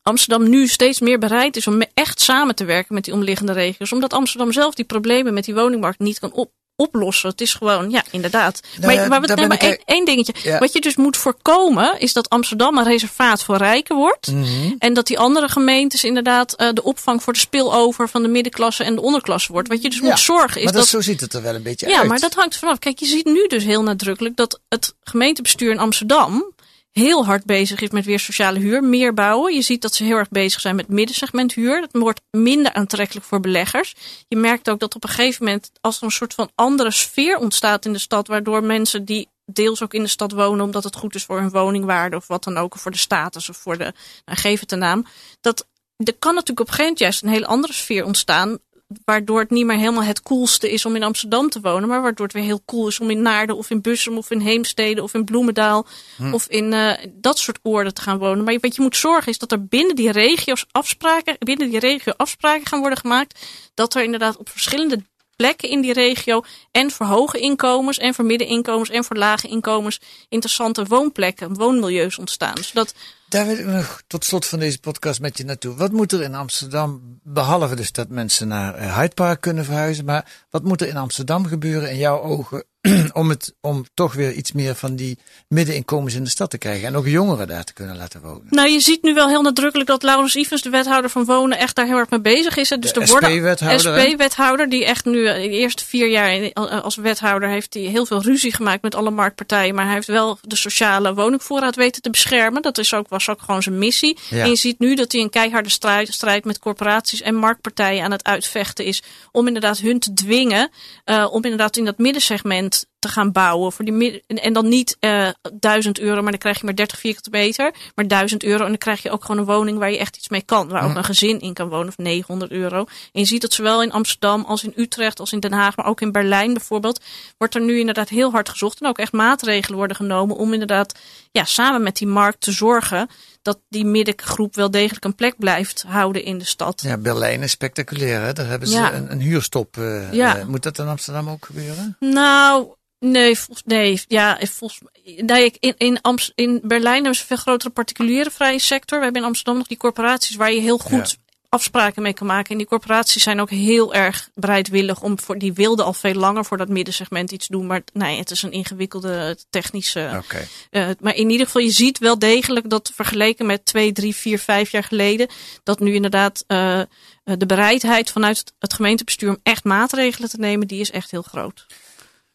Amsterdam 0.03 0.49
nu 0.49 0.67
steeds 0.67 0.99
meer 0.99 1.19
bereid 1.19 1.55
is 1.55 1.67
om 1.67 1.81
echt 1.93 2.21
samen 2.21 2.55
te 2.55 2.65
werken 2.65 2.93
met 2.93 3.03
die 3.03 3.13
omliggende 3.13 3.51
regio's. 3.51 3.91
Omdat 3.91 4.13
Amsterdam 4.13 4.51
zelf 4.51 4.73
die 4.73 4.85
problemen 4.85 5.33
met 5.33 5.45
die 5.45 5.53
woningmarkt 5.53 5.99
niet 5.99 6.19
kan 6.19 6.31
op, 6.31 6.51
oplossen. 6.75 7.29
Het 7.29 7.41
is 7.41 7.53
gewoon, 7.53 7.89
ja, 7.89 8.03
inderdaad. 8.11 8.59
Nou, 8.79 8.95
maar, 8.95 9.07
maar, 9.07 9.21
wat, 9.21 9.35
nee, 9.35 9.47
maar 9.47 9.57
één, 9.57 9.79
één 9.85 10.05
dingetje. 10.05 10.33
Ja. 10.43 10.59
Wat 10.59 10.73
je 10.73 10.81
dus 10.81 10.95
moet 10.95 11.17
voorkomen, 11.17 11.99
is 11.99 12.13
dat 12.13 12.29
Amsterdam 12.29 12.77
een 12.77 12.83
reservaat 12.83 13.43
voor 13.43 13.57
rijken 13.57 13.95
wordt. 13.95 14.27
Mm 14.27 14.43
-hmm. 14.43 14.75
En 14.79 14.93
dat 14.93 15.07
die 15.07 15.19
andere 15.19 15.49
gemeentes 15.49 16.03
inderdaad 16.03 16.61
uh, 16.61 16.69
de 16.73 16.83
opvang 16.83 17.23
voor 17.23 17.33
de 17.33 17.39
spillover 17.39 18.09
van 18.09 18.21
de 18.21 18.27
middenklasse 18.27 18.83
en 18.83 18.95
de 18.95 19.01
onderklasse 19.01 19.51
wordt. 19.51 19.67
Wat 19.67 19.81
je 19.81 19.89
dus 19.89 19.99
ja, 19.99 20.05
moet 20.05 20.19
zorgen 20.19 20.57
is 20.57 20.63
maar 20.63 20.73
dat. 20.73 20.81
dat, 20.81 20.91
zo 20.91 21.01
ziet 21.01 21.21
het 21.21 21.33
er 21.33 21.41
wel 21.41 21.55
een 21.55 21.63
beetje 21.63 21.87
ja, 21.87 21.99
uit. 21.99 22.07
maar 22.07 22.19
dat 22.19 22.33
hangt 22.33 22.57
vanaf. 22.57 22.79
Kijk, 22.79 22.99
je 22.99 23.05
ziet 23.05 23.25
nu 23.25 23.47
dus 23.47 23.63
heel 23.63 23.83
nadrukkelijk 23.83 24.35
dat 24.35 24.59
het 24.69 24.95
gemeentebestuur 25.03 25.71
in 25.71 25.79
Amsterdam 25.79 26.53
heel 26.91 27.25
hard 27.25 27.45
bezig 27.45 27.81
is 27.81 27.89
met 27.89 28.05
weer 28.05 28.19
sociale 28.19 28.59
huur, 28.59 28.83
meer 28.83 29.13
bouwen. 29.13 29.53
Je 29.53 29.61
ziet 29.61 29.81
dat 29.81 29.95
ze 29.95 30.03
heel 30.03 30.17
erg 30.17 30.29
bezig 30.29 30.61
zijn 30.61 30.75
met 30.75 30.87
middensegment 30.87 31.53
huur. 31.53 31.81
Dat 31.81 32.01
wordt 32.01 32.21
minder 32.31 32.73
aantrekkelijk 32.73 33.25
voor 33.25 33.39
beleggers. 33.39 33.95
Je 34.27 34.37
merkt 34.37 34.69
ook 34.69 34.79
dat 34.79 34.95
op 34.95 35.03
een 35.03 35.09
gegeven 35.09 35.45
moment, 35.45 35.71
als 35.81 35.97
er 35.97 36.03
een 36.03 36.11
soort 36.11 36.33
van 36.33 36.51
andere 36.55 36.91
sfeer 36.91 37.37
ontstaat 37.37 37.85
in 37.85 37.93
de 37.93 37.99
stad, 37.99 38.27
waardoor 38.27 38.63
mensen 38.63 39.05
die 39.05 39.29
deels 39.45 39.81
ook 39.81 39.93
in 39.93 40.03
de 40.03 40.09
stad 40.09 40.31
wonen, 40.31 40.65
omdat 40.65 40.83
het 40.83 40.95
goed 40.95 41.15
is 41.15 41.23
voor 41.23 41.39
hun 41.39 41.49
woningwaarde 41.49 42.15
of 42.15 42.27
wat 42.27 42.43
dan 42.43 42.57
ook, 42.57 42.73
of 42.73 42.81
voor 42.81 42.91
de 42.91 42.97
status 42.97 43.49
of 43.49 43.57
voor 43.57 43.77
de, 43.77 43.93
nou, 44.25 44.39
geef 44.39 44.59
het 44.59 44.71
een 44.71 44.79
naam. 44.79 45.05
Dat, 45.41 45.67
er 45.97 46.17
kan 46.19 46.33
natuurlijk 46.33 46.59
op 46.59 46.67
een 46.67 46.73
gegeven 46.73 46.83
moment 46.83 46.99
juist 46.99 47.23
een 47.23 47.29
hele 47.29 47.45
andere 47.45 47.73
sfeer 47.73 48.05
ontstaan, 48.05 48.59
waardoor 49.05 49.39
het 49.39 49.49
niet 49.49 49.65
meer 49.65 49.77
helemaal 49.77 50.03
het 50.03 50.21
coolste 50.21 50.71
is 50.71 50.85
om 50.85 50.95
in 50.95 51.03
Amsterdam 51.03 51.49
te 51.49 51.59
wonen, 51.61 51.89
maar 51.89 52.01
waardoor 52.01 52.25
het 52.25 52.35
weer 52.35 52.43
heel 52.43 52.61
cool 52.65 52.87
is 52.87 52.99
om 52.99 53.09
in 53.09 53.21
Naarden 53.21 53.57
of 53.57 53.69
in 53.69 53.81
Bussum 53.81 54.17
of 54.17 54.31
in 54.31 54.39
Heemstede 54.39 55.03
of 55.03 55.13
in 55.13 55.25
Bloemendaal 55.25 55.85
Hm. 56.17 56.33
of 56.33 56.47
in 56.47 56.71
uh, 56.73 56.91
dat 57.09 57.39
soort 57.39 57.59
oorden 57.61 57.93
te 57.93 58.01
gaan 58.01 58.17
wonen. 58.17 58.43
Maar 58.43 58.57
wat 58.59 58.75
je 58.75 58.81
moet 58.81 58.97
zorgen 58.97 59.31
is 59.31 59.37
dat 59.37 59.51
er 59.51 59.65
binnen 59.65 59.95
die 59.95 60.11
regio's 60.11 60.65
afspraken, 60.71 61.35
binnen 61.39 61.69
die 61.69 61.79
regio 61.79 62.13
afspraken 62.17 62.67
gaan 62.67 62.79
worden 62.79 62.97
gemaakt, 62.97 63.39
dat 63.73 63.95
er 63.95 64.03
inderdaad 64.03 64.37
op 64.37 64.49
verschillende 64.49 65.03
plekken 65.35 65.69
in 65.69 65.81
die 65.81 65.93
regio 65.93 66.41
en 66.71 66.91
voor 66.91 67.05
hoge 67.05 67.39
inkomens 67.39 67.97
en 67.97 68.13
voor 68.13 68.25
middeninkomens 68.25 68.89
en 68.89 69.03
voor 69.03 69.15
lage 69.15 69.47
inkomens 69.47 69.99
interessante 70.29 70.85
woonplekken, 70.85 71.53
woonmilieus 71.53 72.17
ontstaan. 72.17 72.63
Zodat 72.63 72.93
Daar 73.31 73.45
wil 73.45 73.57
ik 73.57 73.65
nog 73.65 74.01
tot 74.07 74.25
slot 74.25 74.45
van 74.45 74.59
deze 74.59 74.79
podcast 74.79 75.19
met 75.19 75.37
je 75.37 75.45
naartoe. 75.45 75.75
Wat 75.75 75.91
moet 75.91 76.11
er 76.11 76.21
in 76.21 76.35
Amsterdam, 76.35 77.19
behalve 77.23 77.75
dus 77.75 77.91
dat 77.91 78.09
mensen 78.09 78.47
naar 78.47 78.79
uh, 78.79 78.97
Hyde 78.97 79.13
Park 79.13 79.41
kunnen 79.41 79.65
verhuizen, 79.65 80.05
maar 80.05 80.25
wat 80.49 80.63
moet 80.63 80.81
er 80.81 80.87
in 80.87 80.97
Amsterdam 80.97 81.45
gebeuren 81.45 81.91
in 81.91 81.97
jouw 81.97 82.21
ogen 82.21 82.63
om, 83.13 83.29
het, 83.29 83.53
om 83.61 83.85
toch 83.93 84.13
weer 84.13 84.31
iets 84.31 84.51
meer 84.51 84.75
van 84.75 84.95
die 84.95 85.17
middeninkomens 85.47 86.15
in 86.15 86.23
de 86.23 86.29
stad 86.29 86.49
te 86.49 86.57
krijgen 86.57 86.87
en 86.87 86.95
ook 86.95 87.07
jongeren 87.07 87.47
daar 87.47 87.63
te 87.63 87.73
kunnen 87.73 87.97
laten 87.97 88.21
wonen? 88.21 88.45
Nou, 88.49 88.69
je 88.69 88.79
ziet 88.79 89.03
nu 89.03 89.13
wel 89.13 89.27
heel 89.27 89.41
nadrukkelijk 89.41 89.89
dat 89.89 90.03
Laurens 90.03 90.35
Ivens, 90.35 90.61
de 90.61 90.69
wethouder 90.69 91.09
van 91.09 91.25
wonen, 91.25 91.57
echt 91.57 91.75
daar 91.75 91.85
heel 91.85 91.97
erg 91.97 92.09
mee 92.09 92.21
bezig 92.21 92.57
is. 92.57 92.69
Dus 92.69 92.93
de 92.93 93.01
er 93.01 93.07
SP-wethouder. 93.07 93.79
SP-wethouder, 93.79 94.69
die 94.69 94.85
echt 94.85 95.05
nu 95.05 95.23
de 95.23 95.49
eerste 95.49 95.85
vier 95.85 96.07
jaar 96.07 96.53
als 96.53 96.95
wethouder 96.95 97.49
heeft 97.49 97.73
hij 97.73 97.83
heel 97.83 98.05
veel 98.05 98.21
ruzie 98.21 98.53
gemaakt 98.53 98.81
met 98.81 98.95
alle 98.95 99.11
marktpartijen, 99.11 99.75
maar 99.75 99.85
hij 99.85 99.93
heeft 99.93 100.07
wel 100.07 100.37
de 100.41 100.55
sociale 100.55 101.13
woningvoorraad 101.13 101.75
weten 101.75 102.01
te 102.01 102.09
beschermen. 102.09 102.61
Dat 102.61 102.77
is 102.77 102.93
ook, 102.93 103.09
was 103.09 103.20
ook 103.29 103.41
gewoon 103.41 103.63
zijn 103.63 103.77
missie. 103.77 104.17
Ja. 104.29 104.43
En 104.43 104.49
je 104.49 104.55
ziet 104.55 104.79
nu 104.79 104.95
dat 104.95 105.11
hij 105.11 105.21
een 105.21 105.29
keiharde 105.29 105.69
strijd, 105.69 106.13
strijd 106.13 106.45
met 106.45 106.59
corporaties 106.59 107.21
en 107.21 107.35
marktpartijen 107.35 108.03
aan 108.03 108.11
het 108.11 108.23
uitvechten 108.23 108.85
is 108.85 109.03
om 109.31 109.47
inderdaad 109.47 109.77
hun 109.77 109.99
te 109.99 110.13
dwingen 110.13 110.69
uh, 111.05 111.27
om 111.31 111.43
inderdaad 111.43 111.77
in 111.77 111.85
dat 111.85 111.97
middensegment 111.97 112.85
te 113.01 113.07
gaan 113.07 113.31
bouwen. 113.31 113.71
Voor 113.71 113.85
die 113.85 113.93
midden, 113.93 114.21
en, 114.27 114.53
dan 114.53 114.67
niet 114.69 114.97
eh 114.99 115.27
1000 115.53 115.99
euro, 115.99 116.21
maar 116.21 116.31
dan 116.31 116.39
krijg 116.39 116.59
je 116.59 116.65
maar 116.65 116.75
30 116.75 116.99
vierkante 116.99 117.29
meter. 117.29 117.73
Maar 117.95 118.07
1000 118.07 118.43
euro 118.43 118.61
en 118.63 118.69
dan 118.69 118.77
krijg 118.77 119.01
je 119.03 119.11
ook 119.11 119.21
gewoon 119.25 119.37
een 119.41 119.45
woning 119.53 119.77
waar 119.77 119.91
je 119.91 119.97
echt 119.97 120.17
iets 120.17 120.29
mee 120.29 120.41
kan. 120.41 120.67
Waar 120.67 120.83
ook 120.89 120.95
een 120.95 121.03
gezin 121.03 121.39
in 121.39 121.53
kan 121.53 121.69
wonen 121.69 121.87
of 121.87 121.97
900 121.97 122.51
euro. 122.51 122.77
En 123.11 123.19
je 123.21 123.25
ziet 123.25 123.41
dat 123.41 123.53
zowel 123.53 123.81
in 123.83 123.91
Amsterdam 123.91 124.43
als 124.45 124.63
in 124.63 124.73
Utrecht 124.75 125.19
als 125.19 125.31
in 125.31 125.39
Den 125.39 125.53
Haag, 125.53 125.75
maar 125.77 125.85
ook 125.85 126.01
in 126.01 126.11
Berlijn 126.11 126.53
bijvoorbeeld, 126.53 127.03
wordt 127.37 127.55
er 127.55 127.61
nu 127.61 127.79
inderdaad 127.79 128.09
heel 128.09 128.31
hard 128.31 128.49
gezocht. 128.49 128.81
En 128.81 128.87
ook 128.87 128.97
echt 128.97 129.11
maatregelen 129.11 129.77
worden 129.77 129.95
genomen 129.95 130.35
om 130.35 130.53
inderdaad 130.53 130.99
ja, 131.31 131.43
samen 131.43 131.83
met 131.83 131.97
die 131.97 132.07
markt 132.07 132.41
te 132.41 132.51
zorgen 132.51 133.07
dat 133.41 133.59
die 133.69 133.85
middengroep 133.85 134.55
wel 134.55 134.71
degelijk 134.71 135.05
een 135.05 135.15
plek 135.15 135.35
blijft 135.37 135.83
houden 135.87 136.23
in 136.23 136.37
de 136.37 136.45
stad. 136.45 136.81
Ja, 136.81 136.97
Berlijn 136.97 137.41
is 137.41 137.51
spectaculair. 137.51 138.21
Hè? 138.21 138.33
Daar 138.33 138.47
hebben 138.47 138.67
ze 138.67 138.75
Ja. 138.77 138.93
een, 138.93 139.11
een 139.11 139.19
huurstop. 139.21 139.77
eh, 139.77 140.13
Ja. 140.13 140.37
eh, 140.37 140.45
moet 140.45 140.63
dat 140.63 140.77
in 140.79 140.87
Amsterdam 140.87 141.29
ook 141.29 141.45
gebeuren? 141.45 141.95
Nou, 141.99 142.67
nee, 143.09 143.35
volgens, 143.37 143.61
nee, 143.65 144.01
ja, 144.07 144.39
volgens, 144.41 144.81
nee, 145.17 145.51
in, 145.59 145.73
in, 145.77 146.01
Amst, 146.01 146.31
in 146.35 146.59
Berlijn 146.63 146.93
hebben 146.95 147.15
ze 147.15 147.21
een 147.21 147.27
veel 147.27 147.37
grotere 147.37 147.69
particuliere 147.69 148.31
vrije 148.31 148.59
sector. 148.59 148.97
We 148.97 149.03
hebben 149.03 149.21
in 149.21 149.27
Amsterdam 149.27 149.57
nog 149.57 149.67
die 149.67 149.77
corporaties 149.77 150.35
waar 150.35 150.53
je 150.53 150.61
heel 150.61 150.77
goed 150.77 151.17
afspraken 151.51 152.01
mee 152.01 152.13
kan 152.13 152.27
maken. 152.27 152.51
En 152.51 152.57
die 152.57 152.67
corporaties 152.67 153.23
zijn 153.23 153.41
ook 153.41 153.49
heel 153.49 153.93
erg 153.93 154.29
bereidwillig 154.33 155.01
om 155.01 155.19
voor, 155.19 155.37
die 155.37 155.53
wilden 155.53 155.85
al 155.85 155.93
veel 155.93 156.13
langer 156.13 156.45
voor 156.45 156.57
dat 156.57 156.69
middensegment 156.69 157.31
iets 157.31 157.47
doen. 157.47 157.65
Maar 157.65 157.81
nee, 157.93 158.17
het 158.17 158.31
is 158.31 158.43
een 158.43 158.51
ingewikkelde 158.51 159.37
technische. 159.49 160.21
Oké. 160.23 160.47
eh, 160.69 160.89
maar 160.99 161.15
in 161.15 161.29
ieder 161.29 161.45
geval, 161.45 161.61
je 161.61 161.71
ziet 161.71 161.97
wel 161.97 162.19
degelijk 162.19 162.69
dat 162.69 162.91
vergeleken 162.95 163.45
met 163.45 163.65
twee, 163.65 163.91
drie, 163.91 164.15
vier, 164.15 164.39
vijf 164.39 164.71
jaar 164.71 164.83
geleden, 164.83 165.27
dat 165.63 165.79
nu 165.79 165.93
inderdaad 165.93 166.43
eh, 166.47 166.79
eh, 166.79 166.87
de 167.23 167.45
bereidheid 167.45 168.11
vanuit 168.11 168.37
het, 168.37 168.53
het 168.59 168.73
gemeentebestuur 168.73 169.29
om 169.29 169.39
echt 169.43 169.63
maatregelen 169.63 170.29
te 170.29 170.39
nemen, 170.39 170.67
die 170.67 170.79
is 170.79 170.91
echt 170.91 171.11
heel 171.11 171.21
groot. 171.21 171.65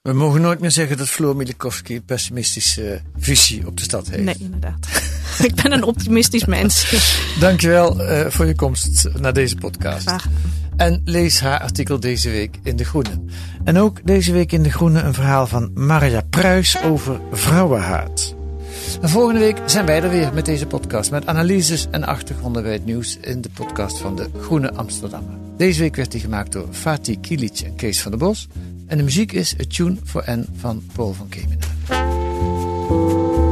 We 0.07 0.13
mogen 0.13 0.41
nooit 0.41 0.61
meer 0.61 0.71
zeggen 0.71 0.97
dat 0.97 1.09
Floor 1.09 1.37
Milikowski 1.37 1.95
een 1.95 2.05
pessimistische 2.05 2.93
eh, 2.93 3.01
visie 3.17 3.67
op 3.67 3.77
de 3.77 3.83
stad 3.83 4.09
heeft. 4.09 4.23
Nee, 4.23 4.37
inderdaad. 4.39 4.87
ik 5.49 5.55
ben 5.55 5.73
een 5.73 5.83
optimistisch 5.83 6.45
mens. 6.45 6.95
Dankjewel 7.41 8.03
eh 8.03 8.31
voor 8.31 8.47
je 8.47 8.55
komst 8.55 9.09
naar 9.19 9.33
deze 9.33 9.57
podcast. 9.57 10.07
Graag. 10.07 10.27
En 10.77 11.01
lees 11.05 11.41
haar 11.41 11.61
artikel 11.61 12.01
deze 12.01 12.31
week 12.31 12.59
in 12.63 12.77
De 12.77 12.85
Groene. 12.85 13.21
En 13.65 13.79
ook 13.79 14.01
deze 14.05 14.33
week 14.33 14.53
in 14.53 14.63
De 14.63 14.71
Groene 14.71 15.01
een 15.01 15.15
verhaal 15.15 15.47
van 15.47 15.71
Marja 15.75 16.21
Pruis 16.31 16.83
over 16.83 17.21
vrouwenhaat. 17.33 18.35
En 19.01 19.09
volgende 19.09 19.41
week 19.41 19.59
zijn 19.67 19.87
wij 19.87 20.03
er 20.03 20.11
weer 20.11 20.33
met 20.35 20.45
deze 20.45 20.67
podcast. 20.67 21.11
Met 21.11 21.27
analyses 21.27 21.87
en 21.91 22.05
achtergronden 22.05 22.63
bij 22.63 22.73
het 22.73 22.85
nieuws 22.85 23.19
in 23.21 23.41
de 23.41 23.51
podcast 23.55 23.99
van 23.99 24.17
De 24.17 24.29
Groene 24.41 24.73
Amsterdammer. 24.73 25.35
Deze 25.57 25.81
week 25.81 25.97
werd 25.97 26.13
die 26.13 26.21
gemaakt 26.21 26.53
door 26.53 26.67
Fatih 26.71 27.21
Kilic 27.21 27.61
en 27.61 27.75
Kees 27.75 28.03
van 28.03 28.11
der 28.11 28.21
Bos. 28.21 28.49
En 28.87 28.97
de 28.97 29.03
muziek 29.03 29.33
is 29.33 29.55
A 29.61 29.65
Tune 29.69 29.97
for 30.05 30.25
N 30.31 30.47
van 30.57 30.83
Paul 30.95 31.13
van 31.13 31.29
Kemenaar. 31.29 33.45